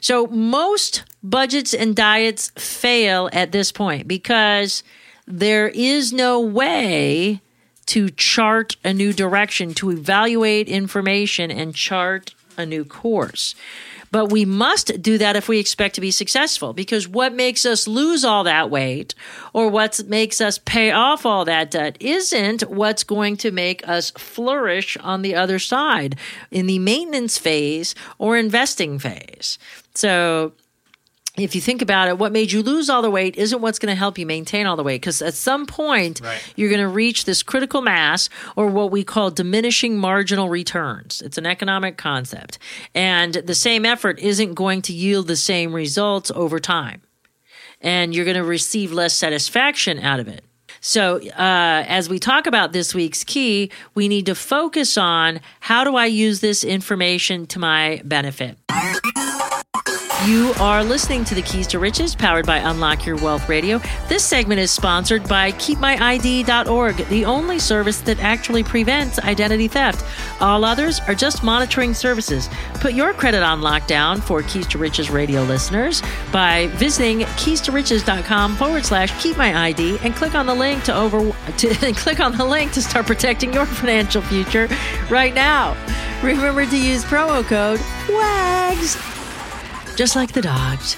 So 0.00 0.26
most 0.26 1.04
budgets 1.22 1.72
and 1.72 1.96
diets 1.96 2.50
fail 2.56 3.30
at 3.32 3.52
this 3.52 3.72
point 3.72 4.06
because 4.06 4.82
there 5.26 5.68
is 5.68 6.12
no 6.12 6.40
way 6.40 7.40
to 7.86 8.10
chart 8.10 8.76
a 8.84 8.92
new 8.92 9.12
direction, 9.12 9.74
to 9.74 9.90
evaluate 9.90 10.68
information 10.68 11.50
and 11.50 11.74
chart 11.74 12.34
a 12.56 12.66
new 12.66 12.84
course. 12.84 13.54
But 14.12 14.26
we 14.26 14.44
must 14.44 15.00
do 15.00 15.18
that 15.18 15.36
if 15.36 15.48
we 15.48 15.58
expect 15.58 15.94
to 15.94 16.00
be 16.00 16.10
successful 16.10 16.72
because 16.72 17.06
what 17.06 17.32
makes 17.32 17.64
us 17.64 17.86
lose 17.86 18.24
all 18.24 18.44
that 18.44 18.70
weight 18.70 19.14
or 19.52 19.68
what 19.68 20.00
makes 20.06 20.40
us 20.40 20.58
pay 20.58 20.90
off 20.90 21.24
all 21.24 21.44
that 21.44 21.70
debt 21.70 21.96
isn't 22.00 22.62
what's 22.68 23.04
going 23.04 23.36
to 23.38 23.50
make 23.50 23.86
us 23.86 24.10
flourish 24.12 24.96
on 24.98 25.22
the 25.22 25.34
other 25.34 25.58
side 25.58 26.16
in 26.50 26.66
the 26.66 26.78
maintenance 26.80 27.38
phase 27.38 27.94
or 28.18 28.36
investing 28.36 28.98
phase. 28.98 29.58
So 29.94 30.52
if 31.36 31.54
you 31.54 31.60
think 31.60 31.80
about 31.80 32.08
it, 32.08 32.18
what 32.18 32.32
made 32.32 32.50
you 32.50 32.62
lose 32.62 32.90
all 32.90 33.02
the 33.02 33.10
weight 33.10 33.36
isn't 33.36 33.60
what's 33.60 33.78
going 33.78 33.92
to 33.92 33.98
help 33.98 34.18
you 34.18 34.26
maintain 34.26 34.66
all 34.66 34.76
the 34.76 34.82
weight. 34.82 35.00
Because 35.00 35.22
at 35.22 35.34
some 35.34 35.64
point, 35.64 36.20
right. 36.22 36.40
you're 36.56 36.68
going 36.68 36.80
to 36.80 36.88
reach 36.88 37.24
this 37.24 37.42
critical 37.42 37.82
mass 37.82 38.28
or 38.56 38.66
what 38.66 38.90
we 38.90 39.04
call 39.04 39.30
diminishing 39.30 39.96
marginal 39.96 40.48
returns. 40.48 41.22
It's 41.22 41.38
an 41.38 41.46
economic 41.46 41.96
concept. 41.96 42.58
And 42.94 43.34
the 43.34 43.54
same 43.54 43.86
effort 43.86 44.18
isn't 44.18 44.54
going 44.54 44.82
to 44.82 44.92
yield 44.92 45.28
the 45.28 45.36
same 45.36 45.72
results 45.72 46.30
over 46.32 46.58
time. 46.58 47.02
And 47.80 48.14
you're 48.14 48.26
going 48.26 48.36
to 48.36 48.44
receive 48.44 48.92
less 48.92 49.14
satisfaction 49.14 50.00
out 50.00 50.20
of 50.20 50.28
it. 50.28 50.44
So, 50.82 51.16
uh, 51.16 51.84
as 51.86 52.08
we 52.08 52.18
talk 52.18 52.46
about 52.46 52.72
this 52.72 52.94
week's 52.94 53.22
key, 53.22 53.70
we 53.94 54.08
need 54.08 54.26
to 54.26 54.34
focus 54.34 54.96
on 54.96 55.40
how 55.60 55.84
do 55.84 55.96
I 55.96 56.06
use 56.06 56.40
this 56.40 56.64
information 56.64 57.46
to 57.48 57.58
my 57.58 58.00
benefit. 58.04 58.56
You 60.26 60.52
are 60.60 60.84
listening 60.84 61.24
to 61.24 61.34
the 61.34 61.40
Keys 61.40 61.66
to 61.68 61.78
Riches, 61.78 62.14
powered 62.14 62.44
by 62.44 62.58
Unlock 62.58 63.06
Your 63.06 63.16
Wealth 63.16 63.48
Radio. 63.48 63.80
This 64.06 64.22
segment 64.22 64.60
is 64.60 64.70
sponsored 64.70 65.26
by 65.26 65.50
KeepMyID.org, 65.52 66.96
the 67.08 67.24
only 67.24 67.58
service 67.58 68.02
that 68.02 68.20
actually 68.20 68.62
prevents 68.62 69.18
identity 69.18 69.66
theft. 69.66 70.04
All 70.42 70.62
others 70.66 71.00
are 71.08 71.14
just 71.14 71.42
monitoring 71.42 71.94
services. 71.94 72.50
Put 72.74 72.92
your 72.92 73.14
credit 73.14 73.42
on 73.42 73.62
lockdown 73.62 74.20
for 74.20 74.42
Keys 74.42 74.66
to 74.68 74.78
Riches 74.78 75.08
radio 75.08 75.42
listeners 75.42 76.02
by 76.30 76.66
visiting 76.74 77.20
keys2riches.com 77.20 78.56
forward 78.56 78.84
slash 78.84 79.10
KeepMyID 79.12 80.04
and 80.04 80.14
click 80.14 80.34
on 80.34 80.44
the 80.44 80.54
link 80.54 80.84
to 80.84 80.94
over 80.94 81.32
to 81.56 81.68
click 81.94 82.20
on 82.20 82.36
the 82.36 82.44
link 82.44 82.72
to 82.72 82.82
start 82.82 83.06
protecting 83.06 83.54
your 83.54 83.64
financial 83.64 84.20
future 84.20 84.68
right 85.08 85.32
now. 85.32 85.74
Remember 86.22 86.66
to 86.66 86.76
use 86.76 87.06
promo 87.06 87.42
code 87.42 87.80
WAGS 88.10 89.19
just 90.00 90.16
like 90.16 90.32
the 90.32 90.40
dogs. 90.40 90.96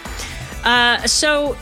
Uh, 0.63 0.97
so, 1.09 1.57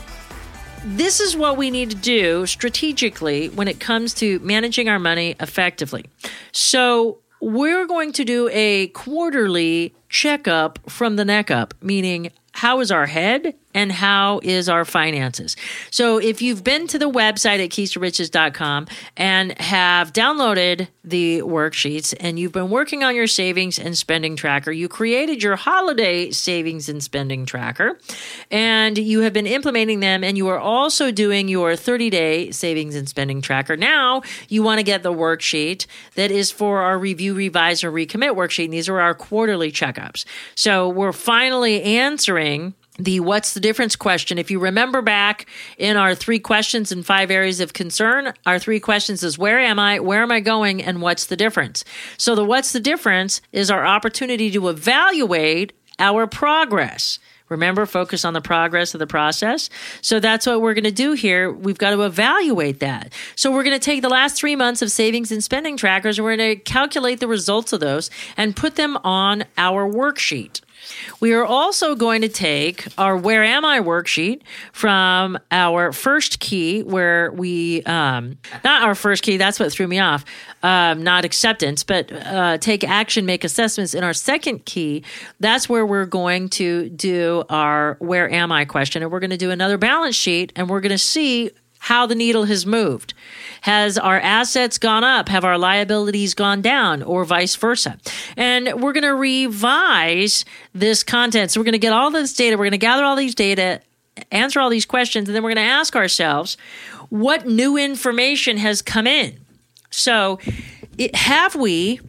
this 0.84 1.20
is 1.20 1.34
what 1.34 1.56
we 1.56 1.70
need 1.70 1.88
to 1.88 1.96
do 1.96 2.44
strategically 2.44 3.48
when 3.48 3.66
it 3.66 3.80
comes 3.80 4.12
to 4.12 4.38
managing 4.40 4.90
our 4.90 4.98
money 4.98 5.36
effectively. 5.40 6.04
So, 6.52 7.20
we're 7.40 7.86
going 7.86 8.12
to 8.12 8.26
do 8.26 8.50
a 8.52 8.88
quarterly 8.88 9.94
checkup 10.10 10.78
from 10.90 11.16
the 11.16 11.24
neck 11.24 11.50
up, 11.50 11.72
meaning 11.80 12.30
how 12.52 12.80
is 12.80 12.92
our 12.92 13.06
head 13.06 13.54
and 13.74 13.92
how 13.92 14.40
is 14.42 14.68
our 14.68 14.84
finances. 14.84 15.56
So 15.90 16.18
if 16.18 16.42
you've 16.42 16.64
been 16.64 16.86
to 16.88 16.98
the 16.98 17.10
website 17.10 17.62
at 17.62 17.70
keys2riches.com 17.70 18.86
and 19.16 19.58
have 19.60 20.12
downloaded 20.12 20.88
the 21.04 21.40
worksheets 21.40 22.14
and 22.20 22.38
you've 22.38 22.52
been 22.52 22.70
working 22.70 23.02
on 23.02 23.14
your 23.14 23.26
savings 23.26 23.78
and 23.78 23.96
spending 23.96 24.36
tracker, 24.36 24.72
you 24.72 24.88
created 24.88 25.42
your 25.42 25.56
holiday 25.56 26.30
savings 26.30 26.88
and 26.88 27.02
spending 27.02 27.46
tracker 27.46 27.98
and 28.50 28.98
you 28.98 29.20
have 29.20 29.32
been 29.32 29.46
implementing 29.46 30.00
them 30.00 30.24
and 30.24 30.36
you 30.36 30.48
are 30.48 30.58
also 30.58 31.10
doing 31.10 31.48
your 31.48 31.72
30-day 31.72 32.50
savings 32.50 32.94
and 32.94 33.08
spending 33.08 33.40
tracker. 33.40 33.76
Now, 33.76 34.22
you 34.48 34.62
want 34.62 34.78
to 34.78 34.84
get 34.84 35.02
the 35.02 35.12
worksheet 35.12 35.86
that 36.14 36.30
is 36.30 36.50
for 36.50 36.80
our 36.80 36.98
review, 36.98 37.34
revise 37.34 37.84
or 37.84 37.92
recommit 37.92 38.34
worksheet. 38.34 38.64
And 38.64 38.72
these 38.72 38.88
are 38.88 39.00
our 39.00 39.14
quarterly 39.14 39.70
checkups. 39.70 40.24
So 40.54 40.88
we're 40.88 41.12
finally 41.12 41.82
answering 41.82 42.74
the 43.04 43.20
what's 43.20 43.54
the 43.54 43.60
difference 43.60 43.96
question. 43.96 44.38
If 44.38 44.50
you 44.50 44.58
remember 44.58 45.02
back 45.02 45.46
in 45.78 45.96
our 45.96 46.14
three 46.14 46.38
questions 46.38 46.92
and 46.92 47.04
five 47.04 47.30
areas 47.30 47.60
of 47.60 47.72
concern, 47.72 48.32
our 48.46 48.58
three 48.58 48.80
questions 48.80 49.22
is 49.22 49.38
where 49.38 49.58
am 49.58 49.78
I, 49.78 50.00
where 50.00 50.22
am 50.22 50.30
I 50.30 50.40
going, 50.40 50.82
and 50.82 51.00
what's 51.00 51.26
the 51.26 51.36
difference? 51.36 51.84
So 52.18 52.34
the 52.34 52.44
what's 52.44 52.72
the 52.72 52.80
difference 52.80 53.40
is 53.52 53.70
our 53.70 53.84
opportunity 53.84 54.50
to 54.52 54.68
evaluate 54.68 55.72
our 55.98 56.26
progress. 56.26 57.18
Remember, 57.48 57.84
focus 57.84 58.24
on 58.24 58.32
the 58.32 58.40
progress 58.40 58.94
of 58.94 59.00
the 59.00 59.08
process. 59.08 59.70
So 60.02 60.20
that's 60.20 60.46
what 60.46 60.60
we're 60.60 60.74
going 60.74 60.84
to 60.84 60.92
do 60.92 61.14
here. 61.14 61.50
We've 61.50 61.76
got 61.76 61.90
to 61.90 62.02
evaluate 62.02 62.78
that. 62.78 63.12
So 63.34 63.50
we're 63.50 63.64
going 63.64 63.78
to 63.78 63.84
take 63.84 64.02
the 64.02 64.08
last 64.08 64.36
three 64.36 64.54
months 64.54 64.82
of 64.82 64.90
savings 64.92 65.32
and 65.32 65.42
spending 65.42 65.76
trackers 65.76 66.16
and 66.16 66.24
we're 66.24 66.36
going 66.36 66.56
to 66.56 66.62
calculate 66.62 67.18
the 67.18 67.26
results 67.26 67.72
of 67.72 67.80
those 67.80 68.08
and 68.36 68.54
put 68.54 68.76
them 68.76 68.96
on 68.98 69.44
our 69.58 69.90
worksheet. 69.90 70.60
We 71.20 71.32
are 71.32 71.44
also 71.44 71.94
going 71.94 72.22
to 72.22 72.28
take 72.28 72.86
our 72.98 73.16
Where 73.16 73.44
Am 73.44 73.64
I 73.64 73.80
worksheet 73.80 74.42
from 74.72 75.38
our 75.50 75.92
first 75.92 76.40
key, 76.40 76.82
where 76.82 77.30
we, 77.32 77.82
um, 77.84 78.38
not 78.64 78.82
our 78.82 78.94
first 78.94 79.22
key, 79.22 79.36
that's 79.36 79.60
what 79.60 79.72
threw 79.72 79.86
me 79.86 79.98
off, 79.98 80.24
um, 80.62 81.02
not 81.02 81.24
acceptance, 81.24 81.84
but 81.84 82.12
uh, 82.12 82.58
take 82.58 82.84
action, 82.84 83.26
make 83.26 83.44
assessments. 83.44 83.94
In 83.94 84.04
our 84.04 84.14
second 84.14 84.64
key, 84.64 85.04
that's 85.40 85.68
where 85.68 85.84
we're 85.84 86.06
going 86.06 86.48
to 86.50 86.88
do 86.88 87.44
our 87.48 87.96
Where 88.00 88.30
Am 88.30 88.52
I 88.52 88.64
question. 88.64 89.02
And 89.02 89.10
we're 89.10 89.20
going 89.20 89.30
to 89.30 89.36
do 89.36 89.50
another 89.50 89.78
balance 89.78 90.16
sheet 90.16 90.52
and 90.56 90.68
we're 90.68 90.80
going 90.80 90.90
to 90.90 90.98
see 90.98 91.50
how 91.80 92.06
the 92.06 92.14
needle 92.14 92.44
has 92.44 92.66
moved. 92.66 93.14
Has 93.62 93.96
our 93.96 94.20
assets 94.20 94.76
gone 94.76 95.02
up? 95.02 95.30
Have 95.30 95.44
our 95.44 95.56
liabilities 95.56 96.34
gone 96.34 96.60
down 96.60 97.02
or 97.02 97.24
vice 97.24 97.56
versa? 97.56 97.98
And 98.36 98.80
we're 98.80 98.92
going 98.92 99.02
to 99.02 99.14
revise 99.14 100.44
this 100.74 101.02
content. 101.02 101.50
So 101.50 101.58
we're 101.58 101.64
going 101.64 101.72
to 101.72 101.78
get 101.78 101.94
all 101.94 102.10
this 102.10 102.34
data. 102.34 102.56
We're 102.56 102.64
going 102.64 102.72
to 102.72 102.78
gather 102.78 103.02
all 103.02 103.16
these 103.16 103.34
data, 103.34 103.80
answer 104.30 104.60
all 104.60 104.68
these 104.68 104.84
questions, 104.84 105.28
and 105.28 105.34
then 105.34 105.42
we're 105.42 105.54
going 105.54 105.66
to 105.66 105.72
ask 105.72 105.96
ourselves 105.96 106.58
what 107.08 107.46
new 107.46 107.78
information 107.78 108.58
has 108.58 108.82
come 108.82 109.06
in. 109.06 109.38
So 109.90 110.38
it, 110.98 111.14
have 111.14 111.54
we 111.54 112.00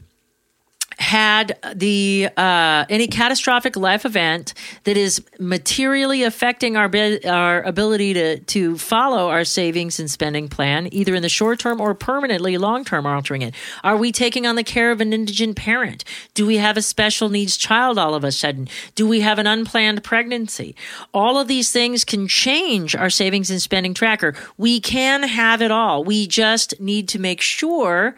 had 0.99 1.57
the 1.73 2.29
uh, 2.37 2.85
any 2.89 3.07
catastrophic 3.07 3.75
life 3.75 4.05
event 4.05 4.53
that 4.83 4.97
is 4.97 5.23
materially 5.39 6.23
affecting 6.23 6.77
our 6.77 6.89
our 7.25 7.61
ability 7.63 8.13
to 8.13 8.39
to 8.39 8.77
follow 8.77 9.29
our 9.29 9.43
savings 9.43 9.99
and 9.99 10.09
spending 10.09 10.47
plan, 10.47 10.87
either 10.91 11.15
in 11.15 11.21
the 11.21 11.29
short 11.29 11.59
term 11.59 11.81
or 11.81 11.93
permanently 11.93 12.57
long 12.57 12.85
term 12.85 13.05
altering 13.05 13.41
it? 13.41 13.55
Are 13.83 13.97
we 13.97 14.11
taking 14.11 14.45
on 14.45 14.55
the 14.55 14.63
care 14.63 14.91
of 14.91 15.01
an 15.01 15.13
indigent 15.13 15.55
parent? 15.55 16.03
Do 16.33 16.45
we 16.45 16.57
have 16.57 16.77
a 16.77 16.81
special 16.81 17.29
needs 17.29 17.57
child 17.57 17.97
all 17.97 18.13
of 18.13 18.23
a 18.23 18.31
sudden? 18.31 18.67
Do 18.95 19.07
we 19.07 19.21
have 19.21 19.39
an 19.39 19.47
unplanned 19.47 20.03
pregnancy? 20.03 20.75
All 21.13 21.39
of 21.39 21.47
these 21.47 21.71
things 21.71 22.03
can 22.03 22.27
change 22.27 22.95
our 22.95 23.09
savings 23.09 23.49
and 23.49 23.61
spending 23.61 23.93
tracker. 23.93 24.35
We 24.57 24.79
can 24.79 25.23
have 25.23 25.61
it 25.61 25.71
all. 25.71 26.03
We 26.03 26.27
just 26.27 26.79
need 26.79 27.07
to 27.09 27.19
make 27.19 27.41
sure 27.41 28.15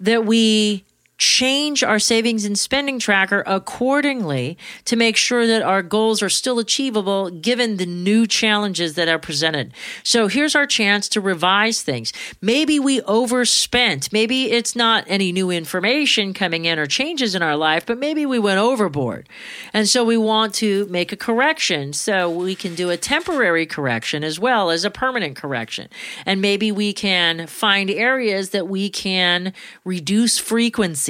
that 0.00 0.24
we 0.24 0.84
change 1.18 1.82
our 1.82 1.98
savings 1.98 2.44
and 2.44 2.56
spending 2.56 3.00
tracker 3.00 3.42
accordingly 3.44 4.56
to 4.84 4.94
make 4.94 5.16
sure 5.16 5.48
that 5.48 5.62
our 5.62 5.82
goals 5.82 6.22
are 6.22 6.28
still 6.28 6.60
achievable 6.60 7.28
given 7.28 7.76
the 7.76 7.86
new 7.86 8.24
challenges 8.24 8.94
that 8.94 9.08
are 9.08 9.18
presented. 9.18 9.74
So 10.04 10.28
here's 10.28 10.54
our 10.54 10.66
chance 10.66 11.08
to 11.10 11.20
revise 11.20 11.82
things. 11.82 12.12
Maybe 12.40 12.78
we 12.78 13.02
overspent. 13.02 14.12
Maybe 14.12 14.52
it's 14.52 14.76
not 14.76 15.04
any 15.08 15.32
new 15.32 15.50
information 15.50 16.32
coming 16.34 16.66
in 16.66 16.78
or 16.78 16.86
changes 16.86 17.34
in 17.34 17.42
our 17.42 17.56
life, 17.56 17.84
but 17.84 17.98
maybe 17.98 18.24
we 18.24 18.38
went 18.38 18.60
overboard. 18.60 19.28
And 19.72 19.88
so 19.88 20.04
we 20.04 20.16
want 20.16 20.54
to 20.54 20.86
make 20.86 21.10
a 21.10 21.16
correction. 21.16 21.92
So 21.94 22.30
we 22.30 22.54
can 22.54 22.76
do 22.76 22.90
a 22.90 22.96
temporary 22.96 23.66
correction 23.66 24.22
as 24.22 24.38
well 24.38 24.70
as 24.70 24.84
a 24.84 24.90
permanent 24.90 25.34
correction. 25.34 25.88
And 26.24 26.40
maybe 26.40 26.70
we 26.70 26.92
can 26.92 27.48
find 27.48 27.90
areas 27.90 28.50
that 28.50 28.68
we 28.68 28.88
can 28.88 29.52
reduce 29.84 30.38
frequency 30.38 31.07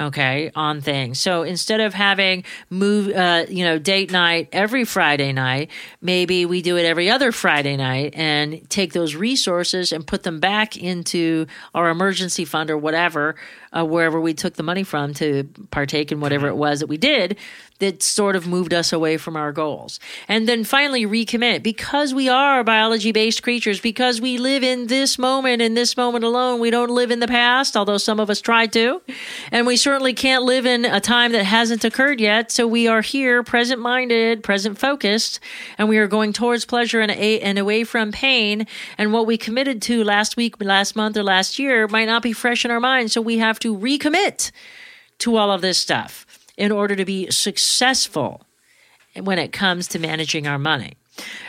okay 0.00 0.50
on 0.54 0.80
things. 0.80 1.20
So 1.20 1.42
instead 1.42 1.80
of 1.80 1.94
having 1.94 2.44
move 2.68 3.14
uh, 3.14 3.46
you 3.48 3.64
know 3.64 3.78
date 3.78 4.10
night 4.10 4.48
every 4.52 4.84
friday 4.84 5.32
night 5.32 5.70
maybe 6.00 6.46
we 6.46 6.62
do 6.62 6.76
it 6.76 6.84
every 6.84 7.08
other 7.08 7.32
friday 7.32 7.76
night 7.76 8.14
and 8.16 8.68
take 8.68 8.92
those 8.92 9.14
resources 9.14 9.92
and 9.92 10.06
put 10.06 10.22
them 10.22 10.40
back 10.40 10.76
into 10.76 11.46
our 11.74 11.88
emergency 11.90 12.44
fund 12.44 12.70
or 12.70 12.78
whatever 12.78 13.36
uh, 13.76 13.84
wherever 13.84 14.20
we 14.20 14.34
took 14.34 14.54
the 14.54 14.62
money 14.62 14.84
from 14.84 15.12
to 15.14 15.44
partake 15.70 16.12
in 16.12 16.20
whatever 16.20 16.48
it 16.48 16.56
was 16.56 16.80
that 16.80 16.86
we 16.86 16.96
did 16.96 17.36
that 17.80 18.02
sort 18.02 18.36
of 18.36 18.46
moved 18.46 18.72
us 18.72 18.92
away 18.92 19.16
from 19.16 19.36
our 19.36 19.50
goals. 19.50 19.98
And 20.28 20.48
then 20.48 20.62
finally, 20.62 21.04
recommit 21.06 21.62
because 21.62 22.14
we 22.14 22.28
are 22.28 22.62
biology 22.62 23.10
based 23.10 23.42
creatures, 23.42 23.80
because 23.80 24.20
we 24.20 24.38
live 24.38 24.62
in 24.62 24.86
this 24.86 25.18
moment, 25.18 25.60
in 25.60 25.74
this 25.74 25.96
moment 25.96 26.24
alone. 26.24 26.60
We 26.60 26.70
don't 26.70 26.90
live 26.90 27.10
in 27.10 27.18
the 27.18 27.26
past, 27.26 27.76
although 27.76 27.98
some 27.98 28.20
of 28.20 28.30
us 28.30 28.40
try 28.40 28.66
to. 28.68 29.02
And 29.50 29.66
we 29.66 29.76
certainly 29.76 30.14
can't 30.14 30.44
live 30.44 30.66
in 30.66 30.84
a 30.84 31.00
time 31.00 31.32
that 31.32 31.44
hasn't 31.44 31.84
occurred 31.84 32.20
yet. 32.20 32.52
So 32.52 32.66
we 32.66 32.86
are 32.86 33.00
here, 33.00 33.42
present 33.42 33.80
minded, 33.80 34.44
present 34.44 34.78
focused, 34.78 35.40
and 35.76 35.88
we 35.88 35.98
are 35.98 36.06
going 36.06 36.32
towards 36.32 36.64
pleasure 36.64 37.00
and, 37.00 37.10
a- 37.10 37.40
and 37.40 37.58
away 37.58 37.82
from 37.82 38.12
pain. 38.12 38.68
And 38.96 39.12
what 39.12 39.26
we 39.26 39.36
committed 39.36 39.82
to 39.82 40.04
last 40.04 40.36
week, 40.36 40.62
last 40.62 40.94
month, 40.94 41.16
or 41.16 41.24
last 41.24 41.58
year 41.58 41.88
might 41.88 42.06
not 42.06 42.22
be 42.22 42.32
fresh 42.32 42.64
in 42.64 42.70
our 42.70 42.80
minds. 42.80 43.12
So 43.12 43.20
we 43.20 43.38
have 43.38 43.58
to 43.64 43.74
recommit 43.74 44.50
to 45.18 45.36
all 45.36 45.50
of 45.50 45.62
this 45.62 45.78
stuff 45.78 46.26
in 46.58 46.70
order 46.70 46.94
to 46.94 47.06
be 47.06 47.30
successful 47.30 48.42
when 49.18 49.38
it 49.38 49.52
comes 49.52 49.88
to 49.88 49.98
managing 49.98 50.46
our 50.46 50.58
money. 50.58 50.92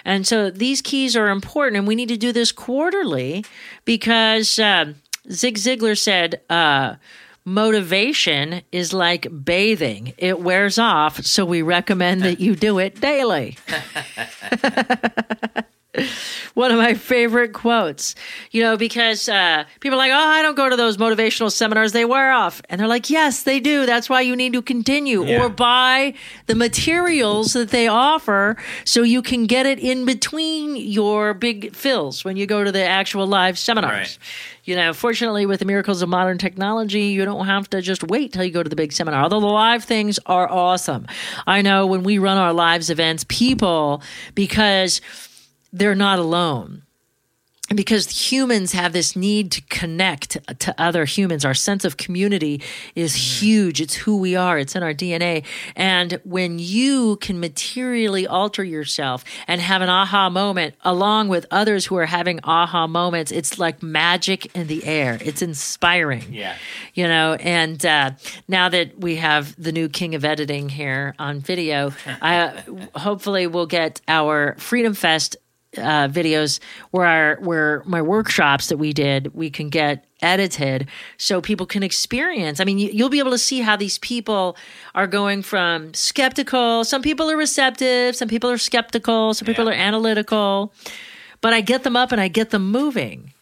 And 0.06 0.26
so 0.26 0.50
these 0.50 0.82
keys 0.82 1.18
are 1.18 1.28
important, 1.28 1.78
and 1.78 1.86
we 1.86 1.96
need 1.96 2.08
to 2.08 2.18
do 2.18 2.32
this 2.32 2.54
quarterly 2.54 3.44
because 3.84 4.58
uh, 4.60 4.94
Zig 5.30 5.58
Ziglar 5.58 5.98
said, 5.98 6.40
uh, 6.50 6.96
motivation 7.44 8.62
is 8.72 8.94
like 8.94 9.28
bathing. 9.44 10.14
It 10.18 10.40
wears 10.40 10.80
off, 10.80 11.26
so 11.26 11.44
we 11.44 11.64
recommend 11.64 12.22
that 12.22 12.40
you 12.40 12.56
do 12.56 12.80
it 12.80 13.02
daily. 13.02 13.58
one 16.54 16.72
of 16.72 16.78
my 16.78 16.94
favorite 16.94 17.54
quotes, 17.54 18.16
you 18.52 18.62
know, 18.62 18.78
because 18.78 19.28
uh, 19.30 19.64
people 19.80 19.96
are 19.96 20.00
like, 20.00 20.12
oh, 20.12 20.16
I 20.16 20.42
don't 20.42 20.56
go 20.56 20.70
to 20.70 20.76
those 20.76 20.98
motivational 20.98 21.52
seminars, 21.52 21.92
they 21.92 22.06
wear 22.06 22.32
off. 22.32 22.62
And 22.70 22.80
they're 22.80 22.88
like, 22.88 23.10
yes, 23.10 23.44
they 23.44 23.60
do. 23.60 23.86
That's 23.86 24.10
why 24.10 24.22
you 24.22 24.36
need 24.36 24.54
to 24.54 24.62
continue 24.62 25.26
Yeah. 25.26 25.44
or 25.44 25.50
buy 25.50 26.14
the 26.48 26.56
materials 26.56 27.54
that 27.54 27.70
they 27.70 27.88
offer 27.88 28.58
so 28.84 29.04
you 29.04 29.22
can 29.22 29.46
get 29.46 29.66
it 29.66 29.80
in 29.80 30.06
between 30.06 30.76
your 30.76 31.34
big 31.34 31.76
fills 31.76 32.24
when 32.26 32.38
you 32.38 32.46
go 32.46 32.64
to 32.64 32.72
the 32.72 32.84
actual 32.86 33.28
live 33.28 33.58
seminars. 33.58 33.92
Right. 33.94 34.18
You 34.66 34.76
know, 34.76 34.94
fortunately, 34.94 35.46
with 35.46 35.60
the 35.60 35.66
miracles 35.66 36.02
of 36.02 36.10
modern 36.10 36.40
technology, 36.40 37.04
you 37.04 37.24
don't 37.24 37.46
have 37.46 37.70
to 37.70 37.82
just 37.82 38.04
wait 38.04 38.34
till 38.34 38.44
you 38.44 38.52
go 38.52 38.64
to 38.64 38.70
the 38.70 38.76
big 38.76 38.92
seminar. 38.94 39.22
Although 39.22 39.40
the 39.40 39.46
live 39.46 39.84
things 39.84 40.18
are 40.26 40.50
awesome. 40.50 41.06
I 41.46 41.62
know 41.62 41.86
when 41.86 42.02
we 42.02 42.18
run 42.18 42.38
our 42.38 42.52
lives 42.52 42.90
events, 42.90 43.26
people, 43.30 44.02
because 44.34 45.02
they're 45.76 45.94
not 45.94 46.20
alone. 46.20 46.84
Because 47.74 48.32
humans 48.32 48.74
have 48.74 48.94
this 48.94 49.16
need 49.16 49.52
to 49.54 49.62
connect 49.64 50.38
to 50.60 50.76
other 50.80 51.06
humans, 51.06 51.44
our 51.44 51.56
sense 51.56 51.84
of 51.84 51.98
community 51.98 52.62
is 52.94 53.42
huge. 53.42 53.82
It's 53.82 53.96
who 53.96 54.18
we 54.18 54.36
are, 54.36 54.60
it's 54.60 54.76
in 54.76 54.84
our 54.84 54.94
DNA. 54.94 55.44
And 55.76 56.22
when 56.24 56.60
you 56.60 57.16
can 57.16 57.40
materially 57.40 58.28
alter 58.28 58.64
yourself 58.64 59.24
and 59.48 59.60
have 59.62 59.82
an 59.82 59.90
aha 59.90 60.30
moment 60.30 60.76
along 60.82 61.30
with 61.30 61.48
others 61.50 61.88
who 61.88 61.96
are 61.96 62.06
having 62.06 62.40
aha 62.44 62.86
moments, 62.86 63.32
it's 63.32 63.58
like 63.58 63.82
magic 63.82 64.56
in 64.56 64.68
the 64.68 64.86
air. 64.86 65.18
It's 65.20 65.42
inspiring. 65.42 66.32
Yeah. 66.32 66.56
You 66.94 67.08
know, 67.08 67.34
and 67.34 67.84
uh, 67.84 68.12
now 68.48 68.70
that 68.70 69.00
we 69.00 69.16
have 69.16 69.60
the 69.62 69.72
new 69.72 69.90
king 69.90 70.14
of 70.14 70.24
editing 70.24 70.70
here 70.70 71.16
on 71.18 71.40
video, 71.40 71.94
I 72.22 72.64
hopefully 72.96 73.48
we'll 73.48 73.66
get 73.66 74.02
our 74.08 74.54
Freedom 74.60 74.94
Fest 74.94 75.36
uh, 75.78 76.08
videos 76.08 76.60
where 76.92 77.06
our 77.06 77.36
where 77.42 77.84
my 77.86 78.02
workshops 78.02 78.68
that 78.68 78.78
we 78.78 78.94
did 78.94 79.34
we 79.34 79.50
can 79.50 79.70
get 79.70 80.06
edited 80.22 80.88
so 81.18 81.42
people 81.42 81.66
can 81.66 81.84
experience. 81.84 82.60
I 82.60 82.64
mean 82.64 82.78
you, 82.78 82.90
you'll 82.92 83.10
be 83.10 83.20
able 83.20 83.32
to 83.32 83.38
see 83.38 83.62
how 83.62 83.76
these 83.76 83.98
people 84.00 84.56
are 84.94 85.08
going 85.08 85.42
from 85.42 85.94
skeptical. 85.94 86.84
Some 86.84 87.02
people 87.02 87.30
are 87.30 87.38
receptive. 87.38 88.16
Some 88.16 88.28
people 88.28 88.50
are 88.50 88.58
skeptical. 88.58 89.34
Some 89.34 89.46
people 89.46 89.66
Yeah. 89.66 89.72
are 89.72 89.74
analytical. 89.74 90.74
But 91.42 91.54
i 91.54 91.62
get 91.62 91.84
them 91.84 91.96
up 91.96 92.12
and 92.12 92.20
i 92.22 92.28
get 92.28 92.50
them 92.50 92.72
moving. 92.72 93.34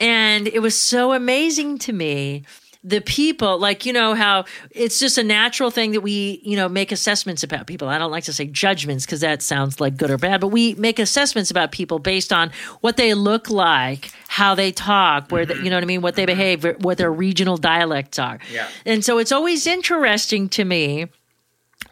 And 0.00 0.48
it 0.48 0.60
was 0.60 0.76
so 0.76 1.12
amazing 1.12 1.78
to 1.78 1.92
me 1.92 2.44
the 2.84 3.00
people 3.00 3.58
like 3.58 3.86
you 3.86 3.92
know 3.92 4.14
how 4.14 4.44
it's 4.70 4.98
just 4.98 5.16
a 5.16 5.22
natural 5.22 5.70
thing 5.70 5.92
that 5.92 6.00
we 6.00 6.40
you 6.42 6.56
know 6.56 6.68
make 6.68 6.92
assessments 6.92 7.42
about 7.42 7.66
people. 7.66 7.88
I 7.88 7.98
don't 7.98 8.10
like 8.10 8.24
to 8.24 8.32
say 8.32 8.46
judgments 8.46 9.06
because 9.06 9.20
that 9.20 9.42
sounds 9.42 9.80
like 9.80 9.96
good 9.96 10.10
or 10.10 10.18
bad 10.18 10.40
but 10.40 10.48
we 10.48 10.74
make 10.74 10.98
assessments 10.98 11.50
about 11.50 11.72
people 11.72 11.98
based 11.98 12.32
on 12.32 12.50
what 12.80 12.96
they 12.96 13.14
look 13.14 13.50
like 13.50 14.12
how 14.28 14.54
they 14.54 14.72
talk 14.72 15.30
where 15.30 15.46
they, 15.46 15.54
mm-hmm. 15.54 15.64
you 15.64 15.70
know 15.70 15.76
what 15.76 15.84
i 15.84 15.86
mean 15.86 16.00
what 16.00 16.16
they 16.16 16.22
mm-hmm. 16.22 16.38
behave 16.38 16.82
what 16.82 16.98
their 16.98 17.12
regional 17.12 17.56
dialects 17.56 18.18
are. 18.18 18.38
Yeah. 18.52 18.68
and 18.84 19.04
so 19.04 19.18
it's 19.18 19.32
always 19.32 19.66
interesting 19.66 20.48
to 20.50 20.64
me 20.64 21.06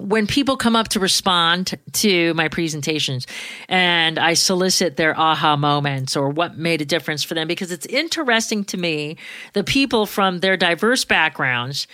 when 0.00 0.26
people 0.26 0.56
come 0.56 0.74
up 0.74 0.88
to 0.88 1.00
respond 1.00 1.78
to 1.92 2.34
my 2.34 2.48
presentations 2.48 3.26
and 3.68 4.18
I 4.18 4.34
solicit 4.34 4.96
their 4.96 5.18
aha 5.18 5.56
moments 5.56 6.16
or 6.16 6.28
what 6.30 6.56
made 6.56 6.80
a 6.80 6.84
difference 6.84 7.22
for 7.22 7.34
them, 7.34 7.46
because 7.46 7.70
it's 7.70 7.86
interesting 7.86 8.64
to 8.64 8.76
me 8.76 9.16
the 9.52 9.64
people 9.64 10.06
from 10.06 10.40
their 10.40 10.56
diverse 10.56 11.04
backgrounds 11.04 11.86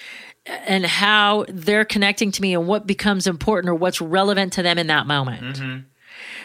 and 0.47 0.87
how 0.87 1.45
they're 1.49 1.85
connecting 1.85 2.31
to 2.31 2.43
me 2.43 2.55
and 2.55 2.67
what 2.67 2.87
becomes 2.87 3.27
important 3.27 3.71
or 3.71 3.75
what's 3.75 4.01
relevant 4.01 4.53
to 4.55 4.63
them 4.63 4.79
in 4.79 4.87
that 4.87 5.07
moment. 5.07 5.57
Mm-hmm. 5.57 5.79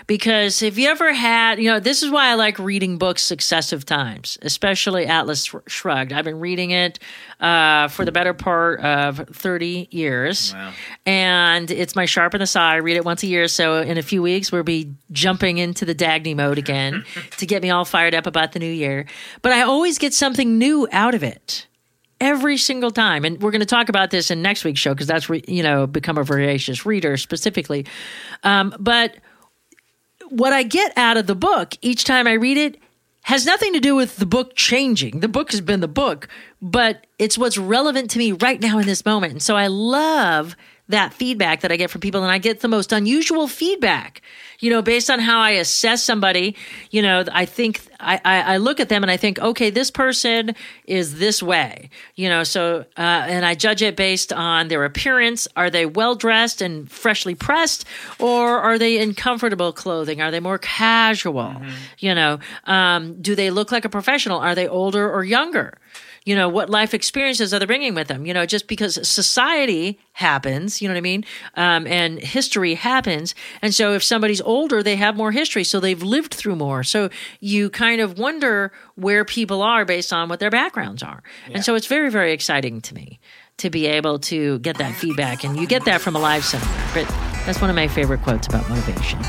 Because 0.07 0.61
if 0.61 0.77
you 0.77 0.89
ever 0.89 1.13
had, 1.13 1.59
you 1.59 1.69
know, 1.69 1.79
this 1.79 2.03
is 2.03 2.09
why 2.09 2.27
I 2.27 2.33
like 2.35 2.59
reading 2.59 2.97
books 2.97 3.21
successive 3.21 3.85
times, 3.85 4.37
especially 4.41 5.05
Atlas 5.05 5.53
Shrugged. 5.67 6.13
I've 6.13 6.25
been 6.25 6.39
reading 6.39 6.71
it 6.71 6.99
uh, 7.39 7.87
for 7.87 8.05
the 8.05 8.11
better 8.11 8.33
part 8.33 8.79
of 8.81 9.17
30 9.33 9.87
years. 9.91 10.53
Wow. 10.53 10.73
And 11.05 11.71
it's 11.71 11.95
my 11.95 12.05
sharp 12.05 12.33
in 12.33 12.39
the 12.39 12.47
saw. 12.47 12.69
I 12.69 12.75
read 12.77 12.97
it 12.97 13.05
once 13.05 13.23
a 13.23 13.27
year. 13.27 13.47
So 13.47 13.81
in 13.81 13.97
a 13.97 14.03
few 14.03 14.21
weeks, 14.21 14.51
we'll 14.51 14.63
be 14.63 14.93
jumping 15.11 15.57
into 15.57 15.85
the 15.85 15.95
Dagny 15.95 16.35
mode 16.35 16.57
again 16.57 17.03
to 17.37 17.45
get 17.45 17.61
me 17.61 17.69
all 17.69 17.85
fired 17.85 18.13
up 18.13 18.27
about 18.27 18.51
the 18.53 18.59
new 18.59 18.71
year. 18.71 19.05
But 19.41 19.51
I 19.53 19.61
always 19.61 19.97
get 19.97 20.13
something 20.13 20.57
new 20.57 20.87
out 20.91 21.15
of 21.15 21.23
it 21.23 21.67
every 22.21 22.55
single 22.55 22.91
time 22.91 23.25
and 23.25 23.41
we're 23.41 23.49
going 23.49 23.61
to 23.61 23.65
talk 23.65 23.89
about 23.89 24.11
this 24.11 24.29
in 24.29 24.43
next 24.43 24.63
week's 24.63 24.79
show 24.79 24.93
because 24.93 25.07
that's 25.07 25.27
re- 25.27 25.43
you 25.47 25.63
know 25.63 25.87
become 25.87 26.19
a 26.19 26.23
voracious 26.23 26.85
reader 26.85 27.17
specifically 27.17 27.83
um, 28.43 28.73
but 28.79 29.15
what 30.31 30.53
i 30.53 30.63
get 30.63 30.91
out 30.97 31.17
of 31.17 31.27
the 31.27 31.35
book 31.35 31.75
each 31.81 32.03
time 32.03 32.27
i 32.27 32.33
read 32.33 32.57
it 32.57 32.77
has 33.23 33.45
nothing 33.45 33.73
to 33.73 33.79
do 33.79 33.95
with 33.95 34.15
the 34.15 34.25
book 34.25 34.55
changing. 34.55 35.19
The 35.19 35.27
book 35.27 35.51
has 35.51 35.61
been 35.61 35.79
the 35.79 35.87
book 35.87 36.27
but 36.61 37.05
it's 37.19 37.37
what's 37.37 37.57
relevant 37.57 38.09
to 38.11 38.17
me 38.17 38.31
right 38.31 38.59
now 38.59 38.79
in 38.79 38.87
this 38.87 39.05
moment. 39.05 39.33
And 39.33 39.41
so 39.41 39.55
i 39.55 39.67
love 39.67 40.55
that 40.91 41.13
feedback 41.13 41.61
that 41.61 41.71
i 41.71 41.75
get 41.75 41.89
from 41.89 42.01
people 42.01 42.21
and 42.23 42.31
i 42.31 42.37
get 42.37 42.59
the 42.59 42.67
most 42.67 42.91
unusual 42.91 43.47
feedback 43.47 44.21
you 44.59 44.69
know 44.69 44.81
based 44.81 45.09
on 45.09 45.19
how 45.19 45.39
i 45.39 45.51
assess 45.51 46.03
somebody 46.03 46.55
you 46.91 47.01
know 47.01 47.23
i 47.31 47.45
think 47.45 47.81
i 47.99 48.19
i, 48.23 48.53
I 48.53 48.57
look 48.57 48.79
at 48.79 48.89
them 48.89 49.03
and 49.03 49.11
i 49.11 49.17
think 49.17 49.39
okay 49.39 49.69
this 49.69 49.91
person 49.91 50.55
is 50.85 51.19
this 51.19 51.41
way 51.41 51.89
you 52.15 52.29
know 52.29 52.43
so 52.43 52.85
uh, 52.97 53.25
and 53.27 53.45
i 53.45 53.55
judge 53.55 53.81
it 53.81 53.95
based 53.95 54.33
on 54.33 54.67
their 54.67 54.83
appearance. 54.85 55.47
Are 55.55 55.69
they 55.69 55.85
well 55.85 56.15
dressed 56.15 56.61
and 56.61 56.89
freshly 56.91 57.35
pressed 57.35 57.85
or 58.19 58.59
are 58.59 58.77
they 58.77 58.99
in 58.99 59.13
comfortable 59.13 59.71
clothing? 59.73 60.21
Are 60.21 60.31
they 60.31 60.39
more 60.39 60.57
casual 60.57 61.55
you 61.99 62.15
know? 62.15 62.39
Um, 62.65 63.21
do 63.21 63.35
they 63.35 63.51
look 63.51 63.71
like 63.71 63.85
a 63.85 63.89
professional? 63.89 64.39
Are 64.39 64.55
they 64.55 64.67
older 64.67 65.09
or 65.09 65.23
younger 65.23 65.77
you 66.23 66.35
know, 66.35 66.47
what 66.47 66.69
life 66.69 66.93
experiences 66.93 67.53
are 67.53 67.59
they 67.59 67.65
bringing 67.65 67.95
with 67.95 68.07
them? 68.07 68.25
You 68.25 68.33
know, 68.33 68.45
just 68.45 68.67
because 68.67 69.07
society 69.07 69.99
happens, 70.13 70.81
you 70.81 70.87
know 70.87 70.93
what 70.93 70.99
I 70.99 71.01
mean? 71.01 71.25
Um, 71.55 71.87
and 71.87 72.19
history 72.19 72.75
happens. 72.75 73.33
And 73.61 73.73
so 73.73 73.93
if 73.93 74.03
somebody's 74.03 74.41
older, 74.41 74.83
they 74.83 74.97
have 74.97 75.17
more 75.17 75.31
history. 75.31 75.63
So 75.63 75.79
they've 75.79 76.01
lived 76.01 76.33
through 76.33 76.57
more. 76.57 76.83
So 76.83 77.09
you 77.39 77.71
kind 77.71 78.01
of 78.01 78.19
wonder 78.19 78.71
where 78.95 79.25
people 79.25 79.63
are 79.63 79.83
based 79.83 80.13
on 80.13 80.29
what 80.29 80.39
their 80.39 80.51
backgrounds 80.51 81.01
are. 81.01 81.23
Yeah. 81.47 81.55
And 81.55 81.65
so 81.65 81.73
it's 81.73 81.87
very, 81.87 82.11
very 82.11 82.33
exciting 82.33 82.81
to 82.81 82.93
me 82.93 83.19
to 83.57 83.71
be 83.71 83.87
able 83.87 84.19
to 84.19 84.59
get 84.59 84.77
that 84.77 84.95
feedback. 84.95 85.43
And 85.43 85.57
you 85.57 85.65
get 85.65 85.85
that 85.85 86.01
from 86.01 86.15
a 86.15 86.19
live 86.19 86.45
seminar. 86.45 86.87
But 86.93 87.30
that's 87.45 87.61
one 87.61 87.69
of 87.69 87.75
my 87.75 87.87
favorite 87.87 88.21
quotes 88.21 88.47
about 88.47 88.67
motivation 88.69 89.19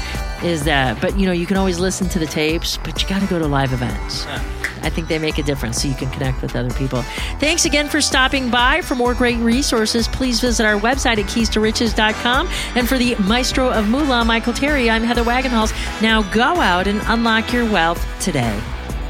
is 0.42 0.64
that, 0.64 1.01
but 1.01 1.18
you 1.18 1.27
know, 1.27 1.33
you 1.33 1.46
can 1.46 1.57
always 1.57 1.79
listen 1.79 2.09
to 2.09 2.18
the 2.18 2.27
tapes, 2.27 2.77
but 2.79 3.01
you 3.03 3.09
got 3.09 3.20
to 3.20 3.29
go 3.29 3.38
to 3.38 3.46
live 3.46 3.72
events. 3.72 4.25
Yeah. 4.25 4.42
I 4.83 4.90
think 4.90 5.07
they 5.07 5.18
make 5.18 5.38
a 5.38 5.42
difference 5.44 5.81
so 5.81 5.88
you 5.88 5.94
can 5.94 6.11
connect 6.11 6.42
with 6.42 6.57
other 6.57 6.70
people. 6.70 7.03
Thanks 7.38 7.64
again 7.64 7.88
for 7.88 8.01
stopping 8.01 8.51
by. 8.51 8.81
For 8.81 8.96
more 8.96 9.14
great 9.14 9.38
resources, 9.38 10.09
please 10.09 10.40
visit 10.40 10.66
our 10.66 10.79
website 10.79 11.18
at 11.18 11.27
keys2riches.com. 11.27 12.48
And 12.75 12.88
for 12.88 12.98
the 12.98 13.14
maestro 13.16 13.70
of 13.70 13.88
moolah, 13.88 14.25
Michael 14.25 14.53
Terry, 14.53 14.90
I'm 14.90 15.05
Heather 15.05 15.22
Wagenhals. 15.22 15.72
Now 16.03 16.22
go 16.33 16.42
out 16.42 16.88
and 16.88 17.01
unlock 17.07 17.53
your 17.53 17.70
wealth 17.70 18.05
today. 18.20 18.61